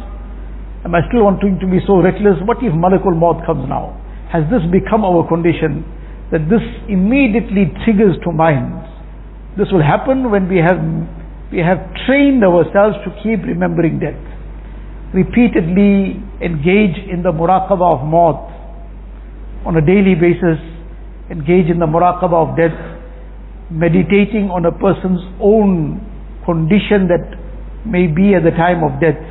Am 0.84 0.92
I 0.92 1.00
still 1.08 1.24
wanting 1.24 1.60
to 1.64 1.68
be 1.68 1.80
so 1.88 2.04
reckless? 2.04 2.36
What 2.44 2.60
if 2.60 2.76
Malakul 2.76 3.16
Maut 3.16 3.44
comes 3.48 3.64
now? 3.72 3.96
Has 4.28 4.44
this 4.52 4.64
become 4.68 5.08
our 5.08 5.24
condition 5.28 5.88
that 6.36 6.52
this 6.52 6.64
immediately 6.92 7.72
triggers 7.88 8.20
to 8.28 8.32
mind? 8.36 8.84
This 9.56 9.72
will 9.72 9.84
happen 9.84 10.32
when 10.32 10.52
we 10.52 10.60
have 10.60 10.76
we 11.54 11.62
have 11.62 11.78
trained 12.10 12.42
ourselves 12.42 12.98
to 13.06 13.14
keep 13.22 13.46
remembering 13.46 14.02
death. 14.02 14.18
Repeatedly 15.14 16.18
engage 16.42 16.98
in 17.06 17.22
the 17.22 17.30
muraqabah 17.30 18.02
of 18.02 18.08
maut 18.10 18.50
on 19.62 19.78
a 19.78 19.86
daily 19.86 20.18
basis, 20.18 20.58
engage 21.30 21.70
in 21.70 21.78
the 21.78 21.86
muraqabah 21.86 22.50
of 22.50 22.58
death, 22.58 22.74
meditating 23.70 24.50
on 24.50 24.66
a 24.66 24.74
person's 24.74 25.22
own 25.38 26.02
condition 26.42 27.06
that 27.06 27.22
may 27.86 28.10
be 28.10 28.34
at 28.34 28.42
the 28.42 28.52
time 28.58 28.82
of 28.82 28.98
death. 28.98 29.22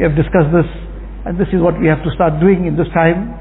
We 0.00 0.04
have 0.08 0.16
discussed 0.16 0.48
this 0.48 0.70
and 1.28 1.36
this 1.36 1.52
is 1.52 1.60
what 1.60 1.76
we 1.76 1.92
have 1.92 2.00
to 2.08 2.10
start 2.16 2.40
doing 2.40 2.64
in 2.64 2.80
this 2.80 2.88
time. 2.96 3.36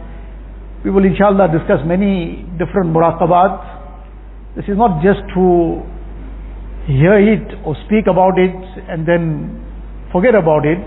We 0.84 0.92
will 0.92 1.08
inshallah 1.08 1.56
discuss 1.56 1.80
many 1.88 2.44
different 2.60 2.92
muraqabat 2.92 3.76
this 4.56 4.64
is 4.72 4.78
not 4.80 5.04
just 5.04 5.20
to 5.36 5.84
hear 6.88 7.18
it 7.18 7.66
or 7.66 7.76
speak 7.86 8.06
about 8.06 8.38
it 8.38 8.54
and 8.90 9.08
then 9.08 9.62
forget 10.12 10.36
about 10.36 10.66
it. 10.66 10.82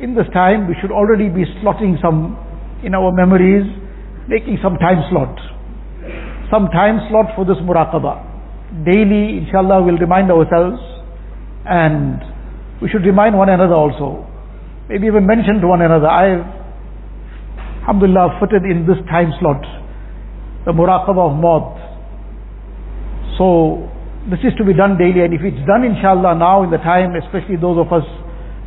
In 0.00 0.14
this 0.14 0.26
time, 0.32 0.66
we 0.66 0.74
should 0.80 0.90
already 0.90 1.28
be 1.28 1.44
slotting 1.60 2.00
some 2.00 2.36
in 2.82 2.94
our 2.94 3.12
memories, 3.12 3.64
making 4.28 4.58
some 4.62 4.76
time 4.76 5.04
slot. 5.10 5.36
Some 6.50 6.68
time 6.72 7.00
slot 7.08 7.36
for 7.36 7.44
this 7.44 7.56
muraqabah. 7.60 8.84
Daily, 8.84 9.44
inshallah, 9.44 9.84
we'll 9.84 10.00
remind 10.00 10.32
ourselves 10.32 10.80
and 11.64 12.20
we 12.82 12.88
should 12.88 13.04
remind 13.04 13.36
one 13.36 13.48
another 13.48 13.74
also. 13.74 14.26
Maybe 14.88 15.06
even 15.06 15.26
mention 15.26 15.60
to 15.60 15.66
one 15.68 15.80
another, 15.80 16.08
I've, 16.08 16.44
alhamdulillah, 17.84 18.40
fitted 18.40 18.64
in 18.64 18.84
this 18.86 18.98
time 19.08 19.32
slot, 19.40 19.62
the 20.66 20.72
muraqabah 20.72 21.32
of 21.32 21.36
maut. 21.40 21.76
So 23.38 23.93
this 24.30 24.40
is 24.40 24.56
to 24.56 24.64
be 24.64 24.72
done 24.72 24.96
daily 24.96 25.20
and 25.20 25.34
if 25.34 25.44
it's 25.44 25.60
done 25.68 25.84
inshallah 25.84 26.34
now 26.40 26.64
in 26.64 26.70
the 26.70 26.80
time, 26.80 27.12
especially 27.12 27.56
those 27.60 27.76
of 27.76 27.92
us, 27.92 28.04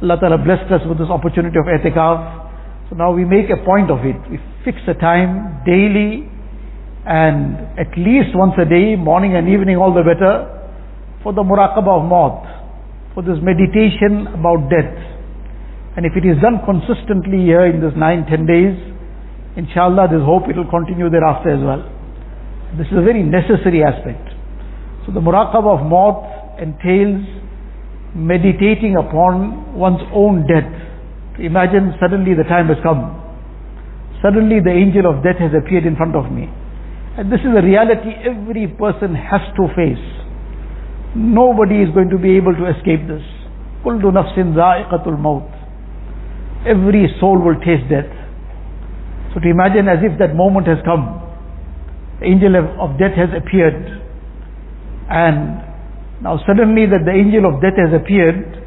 Allah 0.02 0.18
Ta'ala 0.22 0.38
blessed 0.38 0.70
us 0.70 0.86
with 0.86 1.02
this 1.02 1.10
opportunity 1.10 1.58
of 1.58 1.66
etikaf. 1.66 2.46
So 2.90 2.96
now 2.96 3.12
we 3.12 3.26
make 3.26 3.50
a 3.50 3.58
point 3.66 3.90
of 3.90 4.06
it. 4.06 4.22
We 4.30 4.38
fix 4.64 4.78
a 4.88 4.94
time 4.94 5.66
daily 5.66 6.30
and 7.08 7.58
at 7.80 7.90
least 7.98 8.38
once 8.38 8.54
a 8.62 8.70
day, 8.70 8.96
morning 8.96 9.36
and 9.36 9.50
evening 9.50 9.78
all 9.78 9.94
the 9.94 10.06
better, 10.06 10.46
for 11.24 11.34
the 11.34 11.42
muraqabah 11.42 12.04
of 12.04 12.06
maut, 12.06 12.46
for 13.16 13.24
this 13.24 13.42
meditation 13.42 14.28
about 14.38 14.70
death. 14.70 14.94
And 15.98 16.06
if 16.06 16.14
it 16.14 16.28
is 16.28 16.38
done 16.38 16.62
consistently 16.62 17.42
here 17.42 17.66
in 17.66 17.82
this 17.82 17.98
nine, 17.98 18.30
ten 18.30 18.46
days, 18.46 18.78
inshallah 19.58 20.14
there's 20.14 20.22
hope 20.22 20.46
it 20.46 20.56
will 20.56 20.70
continue 20.70 21.10
thereafter 21.10 21.50
as 21.50 21.64
well. 21.66 21.82
This 22.78 22.86
is 22.94 22.98
a 23.00 23.02
very 23.02 23.24
necessary 23.24 23.82
aspect. 23.82 24.37
So 25.07 25.13
the 25.13 25.21
muraqabah 25.21 25.81
of 25.81 25.87
maut 25.87 26.61
entails 26.61 27.27
meditating 28.15 28.97
upon 28.97 29.75
one's 29.75 30.03
own 30.13 30.47
death. 30.47 30.69
Imagine 31.41 31.95
suddenly 31.99 32.35
the 32.35 32.45
time 32.45 32.69
has 32.69 32.79
come. 32.83 33.19
Suddenly 34.23 34.61
the 34.61 34.71
angel 34.71 35.11
of 35.11 35.25
death 35.25 35.41
has 35.41 35.51
appeared 35.57 35.87
in 35.87 35.97
front 35.97 36.15
of 36.15 36.31
me. 36.31 36.47
And 37.19 37.33
this 37.33 37.41
is 37.41 37.53
a 37.57 37.63
reality 37.63 38.15
every 38.25 38.69
person 38.69 39.15
has 39.15 39.43
to 39.57 39.69
face. 39.75 40.07
Nobody 41.17 41.83
is 41.83 41.91
going 41.93 42.09
to 42.09 42.19
be 42.19 42.37
able 42.37 42.55
to 42.55 42.71
escape 42.71 43.09
this. 43.09 43.25
كل 43.85 43.99
نفس 43.99 44.39
ذائقة 44.39 45.05
الموت. 45.07 45.49
Every 46.67 47.09
soul 47.19 47.39
will 47.43 47.59
taste 47.61 47.89
death. 47.91 48.09
So 49.35 49.41
to 49.41 49.49
imagine 49.49 49.89
as 49.89 49.99
if 50.03 50.19
that 50.19 50.37
moment 50.37 50.69
has 50.69 50.79
come. 50.85 51.21
The 52.21 52.27
angel 52.27 52.55
of 52.57 52.99
death 52.99 53.17
has 53.17 53.31
appeared. 53.35 54.01
and 55.10 55.64
now 56.22 56.40
suddenly 56.46 56.86
that 56.88 57.06
the 57.06 57.16
angel 57.16 57.48
of 57.48 57.62
death 57.62 57.80
has 57.80 57.96
appeared, 57.96 58.58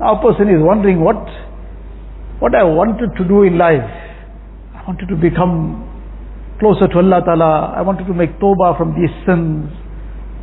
now 0.00 0.18
a 0.18 0.22
person 0.22 0.48
is 0.48 0.58
wondering 0.62 1.00
what, 1.00 1.18
what 2.38 2.54
I 2.54 2.64
wanted 2.64 3.14
to 3.18 3.24
do 3.26 3.42
in 3.42 3.58
life. 3.58 3.86
I 4.74 4.82
wanted 4.86 5.08
to 5.08 5.16
become 5.16 5.86
closer 6.58 6.88
to 6.88 6.96
Allah 6.98 7.22
Ta'ala. 7.24 7.74
I 7.76 7.82
wanted 7.82 8.06
to 8.06 8.14
make 8.14 8.38
tawbah 8.38 8.78
from 8.78 8.94
these 8.98 9.12
sins. 9.26 9.70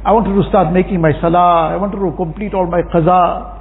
I 0.06 0.12
wanted 0.12 0.38
to 0.38 0.44
start 0.50 0.72
making 0.72 1.02
my 1.02 1.12
salah. 1.20 1.74
I 1.74 1.78
wanted 1.78 1.98
to 1.98 2.12
complete 2.16 2.54
all 2.54 2.68
my 2.68 2.84
qaza. 2.94 3.52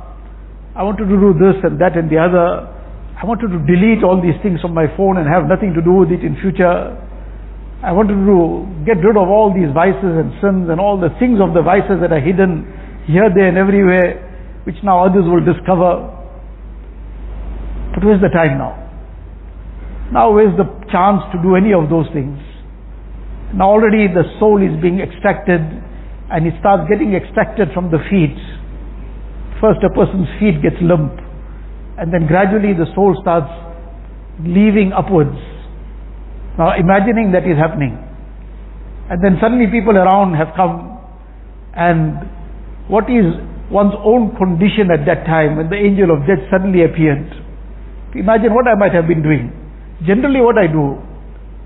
I 0.76 0.82
wanted 0.82 1.06
to 1.08 1.16
do 1.16 1.32
this 1.34 1.56
and 1.62 1.80
that 1.80 1.96
and 1.96 2.10
the 2.10 2.18
other. 2.18 2.68
I 3.16 3.24
wanted 3.26 3.54
to 3.54 3.58
delete 3.64 4.02
all 4.02 4.20
these 4.20 4.36
things 4.42 4.60
from 4.60 4.74
my 4.74 4.86
phone 4.98 5.16
and 5.16 5.26
have 5.26 5.46
nothing 5.46 5.72
to 5.74 5.82
do 5.82 5.94
with 6.04 6.10
it 6.10 6.22
in 6.22 6.36
future. 6.42 6.98
I 7.84 7.92
wanted 7.92 8.16
to 8.16 8.64
get 8.88 9.04
rid 9.04 9.20
of 9.20 9.28
all 9.28 9.52
these 9.52 9.68
vices 9.76 10.16
and 10.16 10.32
sins 10.40 10.72
and 10.72 10.80
all 10.80 10.96
the 10.96 11.12
things 11.20 11.36
of 11.36 11.52
the 11.52 11.60
vices 11.60 12.00
that 12.00 12.16
are 12.16 12.24
hidden 12.24 12.64
here, 13.04 13.28
there 13.28 13.52
and 13.52 13.60
everywhere, 13.60 14.24
which 14.64 14.80
now 14.80 15.04
others 15.04 15.28
will 15.28 15.44
discover. 15.44 16.08
But 17.92 18.00
where's 18.00 18.24
the 18.24 18.32
time 18.32 18.56
now? 18.56 18.72
Now 20.16 20.32
where's 20.32 20.56
the 20.56 20.64
chance 20.88 21.28
to 21.36 21.38
do 21.44 21.60
any 21.60 21.76
of 21.76 21.92
those 21.92 22.08
things? 22.16 22.40
Now 23.52 23.68
already 23.68 24.08
the 24.08 24.32
soul 24.40 24.64
is 24.64 24.72
being 24.80 25.04
extracted 25.04 25.60
and 25.60 26.48
it 26.48 26.56
starts 26.64 26.88
getting 26.88 27.12
extracted 27.12 27.68
from 27.76 27.92
the 27.92 28.00
feet. 28.08 28.40
First 29.60 29.84
a 29.84 29.92
person's 29.92 30.32
feet 30.40 30.64
gets 30.64 30.80
limp 30.80 31.20
and 32.00 32.08
then 32.08 32.24
gradually 32.24 32.72
the 32.72 32.88
soul 32.96 33.12
starts 33.20 33.52
leaving 34.40 34.96
upwards. 34.96 35.36
Now 36.58 36.74
imagining 36.78 37.32
that 37.32 37.46
is 37.46 37.58
happening. 37.58 37.98
And 39.10 39.22
then 39.22 39.36
suddenly 39.40 39.66
people 39.68 39.96
around 39.96 40.34
have 40.34 40.54
come 40.56 40.94
and 41.74 42.30
what 42.86 43.10
is 43.10 43.34
one's 43.70 43.96
own 44.04 44.36
condition 44.36 44.92
at 44.92 45.02
that 45.08 45.26
time 45.26 45.56
when 45.56 45.68
the 45.68 45.76
angel 45.76 46.14
of 46.14 46.22
death 46.28 46.40
suddenly 46.52 46.84
appeared? 46.84 47.26
Imagine 48.14 48.54
what 48.54 48.68
I 48.68 48.78
might 48.78 48.94
have 48.94 49.08
been 49.08 49.22
doing. 49.22 49.50
Generally 50.06 50.40
what 50.40 50.58
I 50.58 50.70
do 50.70 51.02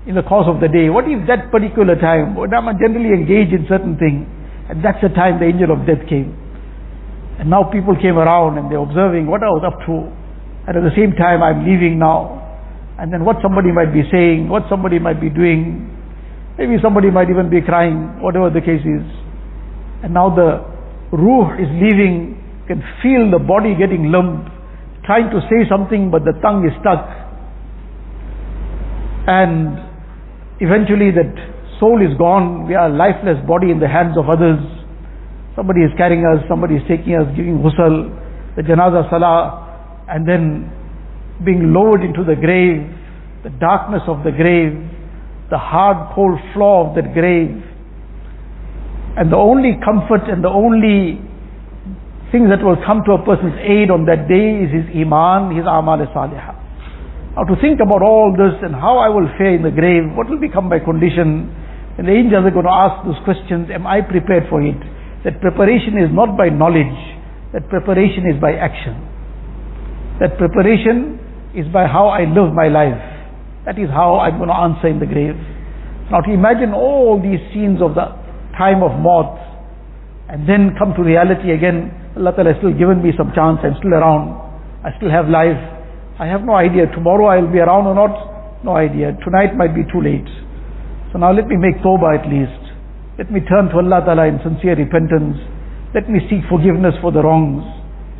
in 0.09 0.15
the 0.15 0.25
course 0.25 0.49
of 0.49 0.57
the 0.63 0.67
day, 0.71 0.89
what 0.89 1.05
if 1.05 1.27
that 1.27 1.51
particular 1.51 1.93
time, 1.93 2.33
when 2.33 2.49
I'm 2.49 2.65
generally 2.81 3.13
engaged 3.13 3.53
in 3.53 3.69
certain 3.69 3.99
thing, 3.99 4.25
and 4.69 4.81
that's 4.81 4.97
the 5.05 5.13
time 5.13 5.37
the 5.37 5.45
angel 5.45 5.69
of 5.69 5.85
death 5.85 6.01
came. 6.09 6.33
And 7.37 7.49
now 7.49 7.69
people 7.69 7.93
came 7.93 8.17
around 8.17 8.57
and 8.57 8.71
they're 8.71 8.81
observing 8.81 9.27
what 9.27 9.43
I 9.45 9.51
was 9.53 9.61
up 9.61 9.77
to. 9.85 10.09
And 10.65 10.73
at 10.73 10.83
the 10.83 10.95
same 10.97 11.13
time 11.13 11.43
I'm 11.45 11.61
leaving 11.61 11.99
now. 11.99 12.48
And 12.99 13.13
then 13.13 13.23
what 13.23 13.37
somebody 13.41 13.71
might 13.71 13.93
be 13.95 14.03
saying, 14.11 14.49
what 14.49 14.63
somebody 14.67 14.99
might 14.99 15.21
be 15.21 15.29
doing. 15.29 15.87
Maybe 16.59 16.75
somebody 16.83 17.09
might 17.09 17.29
even 17.29 17.49
be 17.49 17.61
crying, 17.63 18.19
whatever 18.19 18.51
the 18.51 18.59
case 18.59 18.83
is. 18.83 19.07
And 20.03 20.13
now 20.13 20.35
the 20.35 20.59
ruh 21.15 21.55
is 21.55 21.71
leaving, 21.79 22.35
can 22.67 22.83
feel 23.01 23.31
the 23.31 23.39
body 23.39 23.71
getting 23.79 24.11
limp, 24.11 24.51
trying 25.07 25.31
to 25.31 25.39
say 25.47 25.63
something 25.71 26.11
but 26.11 26.27
the 26.27 26.35
tongue 26.43 26.67
is 26.67 26.75
stuck. 26.83 27.07
And 29.31 29.79
eventually 30.59 31.15
that 31.15 31.31
soul 31.79 32.03
is 32.03 32.11
gone, 32.19 32.67
we 32.67 32.75
are 32.75 32.91
a 32.91 32.93
lifeless 32.93 33.39
body 33.47 33.71
in 33.71 33.79
the 33.79 33.87
hands 33.87 34.19
of 34.19 34.27
others. 34.27 34.59
Somebody 35.55 35.87
is 35.87 35.91
carrying 35.95 36.27
us, 36.27 36.43
somebody 36.51 36.75
is 36.75 36.83
taking 36.83 37.15
us, 37.15 37.31
giving 37.31 37.63
ghusl, 37.63 38.11
the 38.59 38.61
janaza 38.61 39.09
salah, 39.09 40.03
and 40.11 40.27
then 40.27 40.67
being 41.43 41.73
lowered 41.73 42.03
into 42.03 42.23
the 42.23 42.35
grave, 42.35 42.83
the 43.43 43.49
darkness 43.59 44.03
of 44.07 44.23
the 44.23 44.31
grave, 44.31 44.75
the 45.49 45.57
hard 45.57 46.13
cold 46.13 46.39
floor 46.53 46.89
of 46.89 46.95
that 46.95 47.13
grave. 47.13 47.55
And 49.17 49.31
the 49.31 49.39
only 49.39 49.79
comfort 49.83 50.29
and 50.29 50.43
the 50.43 50.51
only 50.51 51.19
thing 52.31 52.49
that 52.53 52.61
will 52.61 52.77
come 52.85 53.01
to 53.09 53.17
a 53.17 53.21
person's 53.25 53.57
aid 53.57 53.89
on 53.89 54.05
that 54.05 54.29
day 54.29 54.61
is 54.61 54.69
his 54.69 54.87
iman, 55.01 55.55
his 55.57 55.65
amal 55.65 55.97
salihah. 56.13 56.55
Now 57.33 57.43
to 57.47 57.55
think 57.61 57.81
about 57.81 58.03
all 58.03 58.35
this 58.35 58.59
and 58.61 58.75
how 58.75 58.99
I 58.99 59.09
will 59.09 59.27
fare 59.37 59.55
in 59.55 59.63
the 59.63 59.73
grave, 59.73 60.05
what 60.13 60.29
will 60.29 60.41
become 60.41 60.69
my 60.69 60.77
condition, 60.77 61.49
and 61.97 62.07
the 62.07 62.13
angels 62.13 62.45
are 62.45 62.53
going 62.53 62.69
to 62.69 62.73
ask 62.73 63.01
those 63.03 63.19
questions, 63.25 63.71
am 63.73 63.87
I 63.87 64.01
prepared 64.01 64.47
for 64.49 64.61
it? 64.61 64.77
That 65.25 65.41
preparation 65.41 65.99
is 65.99 66.11
not 66.13 66.37
by 66.37 66.47
knowledge, 66.47 66.99
that 67.51 67.67
preparation 67.67 68.29
is 68.29 68.37
by 68.39 68.53
action. 68.55 68.95
That 70.21 70.37
preparation 70.37 71.19
is 71.55 71.65
by 71.73 71.87
how 71.87 72.07
I 72.09 72.29
live 72.29 72.53
my 72.53 72.67
life. 72.67 72.99
That 73.65 73.77
is 73.77 73.89
how 73.89 74.19
I'm 74.21 74.37
going 74.37 74.49
to 74.49 74.55
answer 74.55 74.87
in 74.87 74.99
the 74.99 75.09
grave. 75.09 75.37
Now 76.11 76.21
to 76.21 76.31
imagine 76.31 76.73
all 76.73 77.21
these 77.21 77.41
scenes 77.53 77.81
of 77.81 77.93
the 77.93 78.13
time 78.57 78.81
of 78.81 78.97
maut, 78.97 79.37
and 80.29 80.45
then 80.47 80.75
come 80.77 80.93
to 80.93 81.01
reality 81.01 81.53
again, 81.53 81.89
Allah 82.17 82.33
has 82.37 82.57
still 82.61 82.73
given 82.73 83.01
me 83.01 83.13
some 83.17 83.33
chance, 83.33 83.61
I'm 83.65 83.73
still 83.81 83.93
around, 83.93 84.37
I 84.85 84.93
still 84.97 85.09
have 85.09 85.29
life, 85.29 85.57
I 86.19 86.27
have 86.27 86.45
no 86.45 86.53
idea, 86.53 86.85
tomorrow 86.93 87.25
I 87.25 87.41
will 87.41 87.51
be 87.51 87.57
around 87.57 87.87
or 87.87 87.95
not, 87.95 88.13
no 88.63 88.75
idea, 88.75 89.17
tonight 89.25 89.57
might 89.57 89.73
be 89.73 89.81
too 89.89 90.01
late. 90.01 90.29
So 91.13 91.17
now 91.17 91.33
let 91.33 91.47
me 91.47 91.57
make 91.57 91.81
tawbah 91.81 92.21
at 92.21 92.29
least. 92.29 92.61
Let 93.17 93.31
me 93.31 93.41
turn 93.41 93.69
to 93.73 93.81
Allah 93.81 94.05
Ta'ala 94.05 94.27
in 94.29 94.37
sincere 94.45 94.77
repentance. 94.77 95.37
Let 95.95 96.09
me 96.09 96.21
seek 96.29 96.45
forgiveness 96.45 96.93
for 97.01 97.11
the 97.11 97.23
wrongs 97.25 97.65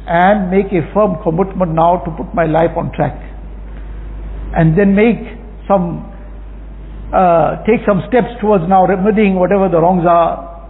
and 0.10 0.50
make 0.50 0.74
a 0.74 0.82
firm 0.90 1.22
commitment 1.22 1.78
now 1.78 2.02
to 2.02 2.10
put 2.18 2.34
my 2.34 2.50
life 2.50 2.74
on 2.74 2.90
track. 2.98 3.14
And 4.58 4.74
then 4.74 4.98
make 4.98 5.22
some, 5.70 6.02
uh, 7.14 7.62
take 7.70 7.86
some 7.86 8.02
steps 8.10 8.34
towards 8.42 8.66
now 8.66 8.90
remedying 8.90 9.38
whatever 9.38 9.70
the 9.70 9.78
wrongs 9.78 10.10
are. 10.10 10.66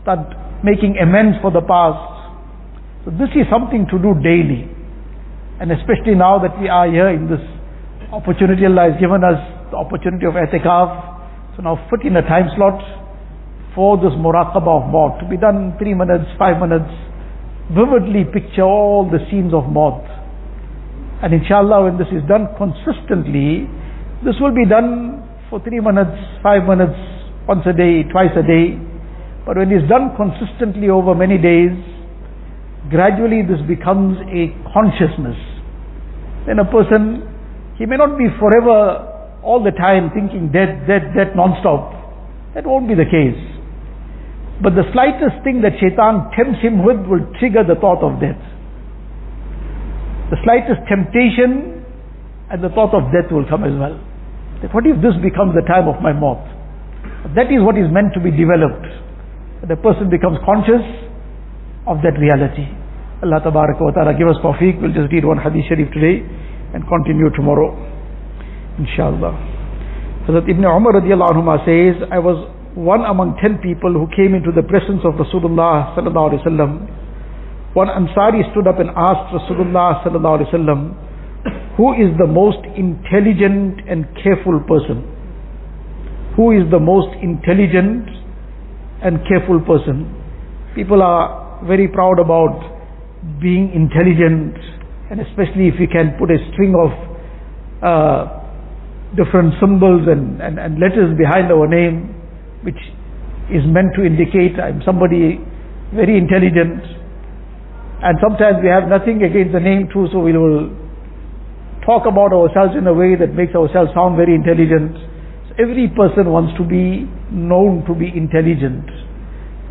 Start 0.00 0.32
making 0.64 0.96
amends 0.96 1.36
for 1.44 1.52
the 1.52 1.60
past. 1.60 2.00
So 3.04 3.12
this 3.12 3.28
is 3.36 3.44
something 3.52 3.84
to 3.92 4.00
do 4.00 4.16
daily. 4.24 4.64
And 5.60 5.68
especially 5.68 6.16
now 6.16 6.40
that 6.40 6.56
we 6.56 6.72
are 6.72 6.88
here 6.88 7.12
in 7.12 7.28
this 7.28 7.44
opportunity 8.08 8.64
Allah 8.64 8.88
has 8.88 8.96
given 8.96 9.20
us 9.20 9.36
the 9.68 9.76
opportunity 9.76 10.24
of 10.24 10.32
etikaf. 10.32 11.56
So 11.56 11.62
now 11.62 11.76
fit 11.92 12.08
in 12.08 12.16
a 12.16 12.24
time 12.24 12.48
slot 12.56 12.80
for 13.76 14.00
this 14.00 14.16
muraqabah 14.16 14.80
of 14.80 14.88
maut 14.88 15.20
to 15.20 15.28
be 15.28 15.36
done 15.36 15.76
three 15.76 15.92
minutes, 15.92 16.24
five 16.40 16.56
minutes. 16.56 16.88
Vividly 17.68 18.24
picture 18.24 18.64
all 18.64 19.04
the 19.10 19.18
scenes 19.30 19.52
of 19.52 19.68
maut. 19.68 20.00
And 21.22 21.34
inshallah 21.34 21.84
when 21.84 21.98
this 21.98 22.08
is 22.08 22.22
done 22.28 22.48
consistently, 22.56 23.68
this 24.24 24.34
will 24.40 24.54
be 24.54 24.64
done 24.64 25.20
for 25.50 25.60
three 25.60 25.80
minutes, 25.80 26.16
five 26.42 26.64
minutes, 26.64 26.96
once 27.46 27.64
a 27.66 27.72
day, 27.72 28.04
twice 28.08 28.32
a 28.36 28.42
day. 28.42 28.78
But 29.44 29.56
when 29.56 29.72
it's 29.72 29.88
done 29.88 30.16
consistently 30.16 30.88
over 30.88 31.14
many 31.14 31.36
days, 31.36 31.76
gradually 32.90 33.42
this 33.44 33.60
becomes 33.66 34.16
a 34.32 34.52
consciousness. 34.72 35.36
Then 36.46 36.60
a 36.60 36.64
person, 36.64 37.24
he 37.76 37.84
may 37.84 37.96
not 37.96 38.16
be 38.16 38.28
forever 38.40 39.40
all 39.42 39.62
the 39.62 39.72
time 39.72 40.10
thinking 40.12 40.52
death, 40.52 40.86
death, 40.86 41.04
death 41.16 41.36
non-stop. 41.36 41.92
That 42.54 42.66
won't 42.66 42.88
be 42.88 42.94
the 42.94 43.04
case. 43.04 43.57
But 44.58 44.74
the 44.74 44.86
slightest 44.90 45.38
thing 45.46 45.62
that 45.62 45.78
shaitan 45.78 46.34
tempts 46.34 46.58
him 46.58 46.82
with 46.82 46.98
will 47.06 47.22
trigger 47.38 47.62
the 47.62 47.78
thought 47.78 48.02
of 48.02 48.18
death. 48.18 48.38
The 50.34 50.38
slightest 50.42 50.82
temptation 50.90 51.86
and 52.50 52.58
the 52.58 52.68
thought 52.74 52.90
of 52.90 53.08
death 53.14 53.30
will 53.30 53.46
come 53.46 53.62
as 53.62 53.72
well. 53.78 53.94
That 54.60 54.74
what 54.74 54.82
if 54.82 54.98
this 54.98 55.14
becomes 55.22 55.54
the 55.54 55.62
time 55.62 55.86
of 55.86 56.02
my 56.02 56.10
maut? 56.10 56.42
That 57.38 57.54
is 57.54 57.62
what 57.62 57.78
is 57.78 57.86
meant 57.88 58.12
to 58.18 58.20
be 58.20 58.34
developed. 58.34 58.86
The 59.62 59.78
person 59.78 60.10
becomes 60.10 60.42
conscious 60.42 60.82
of 61.86 62.02
that 62.02 62.18
reality. 62.18 62.66
Allah 63.22 63.42
Tabaraka 63.42 63.82
wa 63.82 63.90
Ta'ala 63.94 64.14
give 64.14 64.26
us 64.26 64.38
tawfiq. 64.42 64.82
We'll 64.82 64.94
just 64.94 65.10
read 65.10 65.24
one 65.24 65.38
hadith 65.38 65.66
sharif 65.66 65.90
today 65.94 66.22
and 66.74 66.82
continue 66.86 67.30
tomorrow. 67.34 67.74
Inshallah. 68.78 69.34
Hazrat 70.26 70.46
Ibn 70.46 70.64
Umar 70.66 71.02
radiallahu 71.02 71.34
anhu 71.34 71.46
says, 71.66 71.98
I 72.12 72.18
was 72.18 72.38
one 72.78 73.02
among 73.02 73.34
ten 73.42 73.58
people 73.58 73.90
who 73.90 74.06
came 74.14 74.38
into 74.38 74.54
the 74.54 74.62
presence 74.62 75.02
of 75.02 75.18
Rasulullah 75.18 75.98
sallallahu 75.98 76.30
alaihi 76.30 76.46
wasallam. 76.46 76.72
One 77.74 77.90
Ansari 77.90 78.46
stood 78.54 78.70
up 78.70 78.78
and 78.78 78.90
asked 78.94 79.34
Rasulullah 79.34 79.98
sallallahu 80.06 80.46
alaihi 80.46 80.50
wasallam, 80.54 80.80
who 81.74 81.94
is 81.98 82.14
the 82.22 82.26
most 82.26 82.62
intelligent 82.78 83.82
and 83.90 84.06
careful 84.22 84.62
person? 84.62 85.02
Who 86.38 86.54
is 86.54 86.70
the 86.70 86.78
most 86.78 87.10
intelligent 87.18 88.06
and 89.02 89.26
careful 89.26 89.58
person? 89.66 90.06
People 90.74 91.02
are 91.02 91.58
very 91.66 91.88
proud 91.88 92.22
about 92.22 92.62
being 93.42 93.74
intelligent, 93.74 94.54
and 95.10 95.18
especially 95.18 95.66
if 95.66 95.74
we 95.82 95.90
can 95.90 96.14
put 96.14 96.30
a 96.30 96.38
string 96.54 96.78
of 96.78 96.90
uh, 97.82 98.22
different 99.18 99.54
symbols 99.58 100.06
and, 100.06 100.40
and, 100.40 100.58
and 100.58 100.78
letters 100.78 101.18
behind 101.18 101.50
our 101.50 101.66
name, 101.66 102.14
which 102.62 102.78
is 103.50 103.64
meant 103.64 103.94
to 103.96 104.04
indicate 104.04 104.60
I'm 104.60 104.82
somebody 104.84 105.40
very 105.94 106.18
intelligent. 106.18 106.84
And 107.98 108.14
sometimes 108.22 108.62
we 108.62 108.68
have 108.68 108.86
nothing 108.86 109.22
against 109.24 109.52
the 109.52 109.60
name 109.60 109.88
too, 109.92 110.06
so 110.12 110.20
we 110.20 110.36
will 110.36 110.70
talk 111.88 112.04
about 112.04 112.36
ourselves 112.36 112.76
in 112.76 112.86
a 112.86 112.92
way 112.94 113.16
that 113.16 113.32
makes 113.32 113.56
ourselves 113.56 113.90
sound 113.96 114.20
very 114.20 114.36
intelligent. 114.36 114.92
So 115.48 115.56
every 115.58 115.88
person 115.88 116.30
wants 116.30 116.52
to 116.60 116.64
be 116.64 117.08
known 117.32 117.88
to 117.88 117.94
be 117.96 118.12
intelligent. 118.12 118.84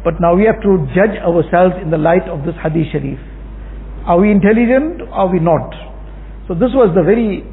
But 0.04 0.20
now 0.20 0.36
we 0.36 0.50
have 0.50 0.60
to 0.66 0.88
judge 0.98 1.16
ourselves 1.22 1.78
in 1.82 1.92
the 1.92 2.02
light 2.02 2.26
of 2.26 2.44
this 2.44 2.56
hadith 2.64 2.90
sharif. 2.92 3.20
Are 4.08 4.18
we 4.18 4.32
intelligent? 4.32 5.04
Are 5.12 5.28
we 5.28 5.40
not? 5.40 5.70
So 6.48 6.56
this 6.56 6.72
was 6.74 6.96
the 6.96 7.04
very 7.04 7.44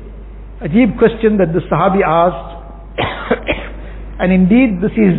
deep 0.70 0.97
question 0.97 1.37
that 1.42 1.53
the 1.53 1.61
Sahabi 1.66 2.01
asked. 2.01 2.55
And 4.20 4.33
indeed 4.33 4.81
this 4.83 4.94
is 4.94 5.14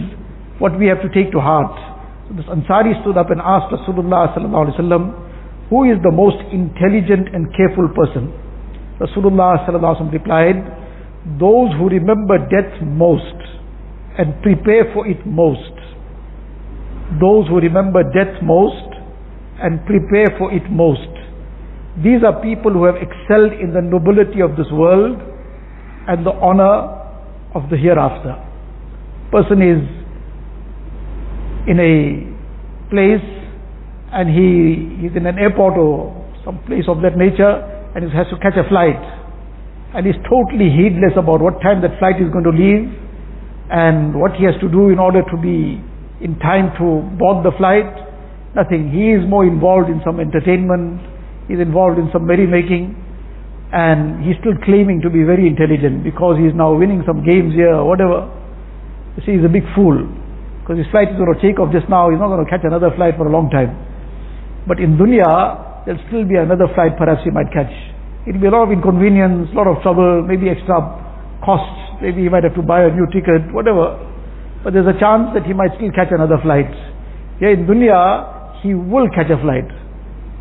what 0.60 0.78
we 0.80 0.88
have 0.88 1.02
to 1.02 1.10
take 1.12 1.32
to 1.32 1.40
heart. 1.40 1.76
So 2.28 2.36
this 2.36 2.46
Ansari 2.46 2.96
stood 3.04 3.18
up 3.18 3.30
and 3.30 3.42
asked 3.42 3.74
Rasulullah 3.74 4.32
who 5.70 5.84
is 5.90 5.98
the 6.04 6.12
most 6.12 6.38
intelligent 6.54 7.34
and 7.34 7.50
careful 7.58 7.90
person? 7.90 8.30
Rasulullah 9.02 9.58
replied, 10.14 10.62
those 11.42 11.74
who 11.74 11.90
remember 11.90 12.38
death 12.38 12.78
most 12.86 13.36
and 14.18 14.42
prepare 14.44 14.94
for 14.94 15.08
it 15.08 15.26
most. 15.26 15.74
Those 17.20 17.48
who 17.50 17.58
remember 17.58 18.04
death 18.14 18.42
most 18.44 18.94
and 19.60 19.84
prepare 19.86 20.38
for 20.38 20.54
it 20.54 20.70
most. 20.70 21.10
These 22.04 22.22
are 22.24 22.42
people 22.42 22.72
who 22.72 22.86
have 22.86 22.96
excelled 23.02 23.54
in 23.58 23.74
the 23.74 23.82
nobility 23.82 24.42
of 24.42 24.56
this 24.56 24.70
world 24.72 25.18
and 26.08 26.26
the 26.26 26.32
honor 26.32 26.94
of 27.56 27.70
the 27.72 27.78
hereafter. 27.78 28.38
Person 29.36 29.60
is 29.60 29.84
in 31.68 31.76
a 31.76 31.94
place 32.88 33.28
and 34.16 34.32
he 34.32 35.08
is 35.08 35.12
in 35.12 35.28
an 35.28 35.36
airport 35.36 35.76
or 35.76 36.16
some 36.46 36.64
place 36.64 36.88
of 36.88 37.02
that 37.04 37.18
nature 37.20 37.60
and 37.96 38.08
he 38.08 38.10
has 38.16 38.32
to 38.32 38.40
catch 38.40 38.56
a 38.56 38.64
flight 38.72 38.96
and 39.92 40.08
he's 40.08 40.16
totally 40.24 40.72
heedless 40.72 41.20
about 41.20 41.44
what 41.44 41.60
time 41.60 41.84
that 41.84 42.00
flight 42.00 42.16
is 42.24 42.32
going 42.32 42.48
to 42.48 42.56
leave 42.56 42.88
and 43.72 44.16
what 44.16 44.32
he 44.40 44.48
has 44.48 44.56
to 44.64 44.72
do 44.72 44.88
in 44.88 45.00
order 45.00 45.20
to 45.24 45.36
be 45.36 45.84
in 46.24 46.40
time 46.40 46.72
to 46.80 47.04
board 47.20 47.44
the 47.44 47.52
flight. 47.60 47.92
Nothing. 48.56 48.88
He 48.92 49.12
is 49.12 49.24
more 49.28 49.44
involved 49.44 49.90
in 49.92 50.00
some 50.04 50.20
entertainment, 50.20 51.04
he's 51.48 51.60
involved 51.60 52.00
in 52.00 52.08
some 52.12 52.24
merrymaking 52.24 52.96
and 53.72 54.24
he's 54.24 54.40
still 54.40 54.56
claiming 54.64 55.04
to 55.04 55.10
be 55.10 55.24
very 55.28 55.48
intelligent 55.48 56.04
because 56.04 56.40
he's 56.40 56.56
now 56.56 56.72
winning 56.72 57.04
some 57.08 57.24
games 57.24 57.52
here 57.52 57.76
or 57.76 57.84
whatever. 57.84 58.32
You 59.16 59.22
see, 59.24 59.34
he's 59.40 59.48
a 59.48 59.52
big 59.52 59.64
fool. 59.76 59.96
Because 60.62 60.82
his 60.82 60.90
flight 60.90 61.14
is 61.14 61.18
going 61.18 61.30
to 61.30 61.40
take 61.40 61.62
off 61.62 61.70
just 61.72 61.88
now, 61.88 62.10
he's 62.10 62.20
not 62.20 62.34
going 62.34 62.42
to 62.42 62.50
catch 62.50 62.66
another 62.66 62.90
flight 62.98 63.16
for 63.16 63.30
a 63.30 63.32
long 63.32 63.54
time. 63.54 63.78
But 64.66 64.82
in 64.82 64.98
dunya, 64.98 65.86
there'll 65.86 66.02
still 66.10 66.26
be 66.26 66.36
another 66.42 66.66
flight 66.74 66.98
perhaps 66.98 67.22
he 67.22 67.30
might 67.30 67.54
catch. 67.54 67.70
It'll 68.26 68.42
be 68.42 68.50
a 68.50 68.54
lot 68.54 68.66
of 68.66 68.74
inconvenience, 68.74 69.54
a 69.54 69.56
lot 69.56 69.70
of 69.70 69.78
trouble, 69.86 70.26
maybe 70.26 70.50
extra 70.50 70.82
costs, 71.46 72.02
maybe 72.02 72.26
he 72.26 72.30
might 72.34 72.42
have 72.42 72.58
to 72.58 72.66
buy 72.66 72.82
a 72.82 72.90
new 72.90 73.06
ticket, 73.14 73.46
whatever. 73.54 73.94
But 74.66 74.74
there's 74.74 74.90
a 74.90 74.98
chance 74.98 75.30
that 75.38 75.46
he 75.46 75.54
might 75.54 75.78
still 75.78 75.94
catch 75.94 76.10
another 76.10 76.42
flight. 76.42 76.74
Here 77.38 77.54
in 77.54 77.70
dunya, 77.70 78.66
he 78.66 78.74
will 78.74 79.06
catch 79.14 79.30
a 79.30 79.38
flight. 79.38 79.70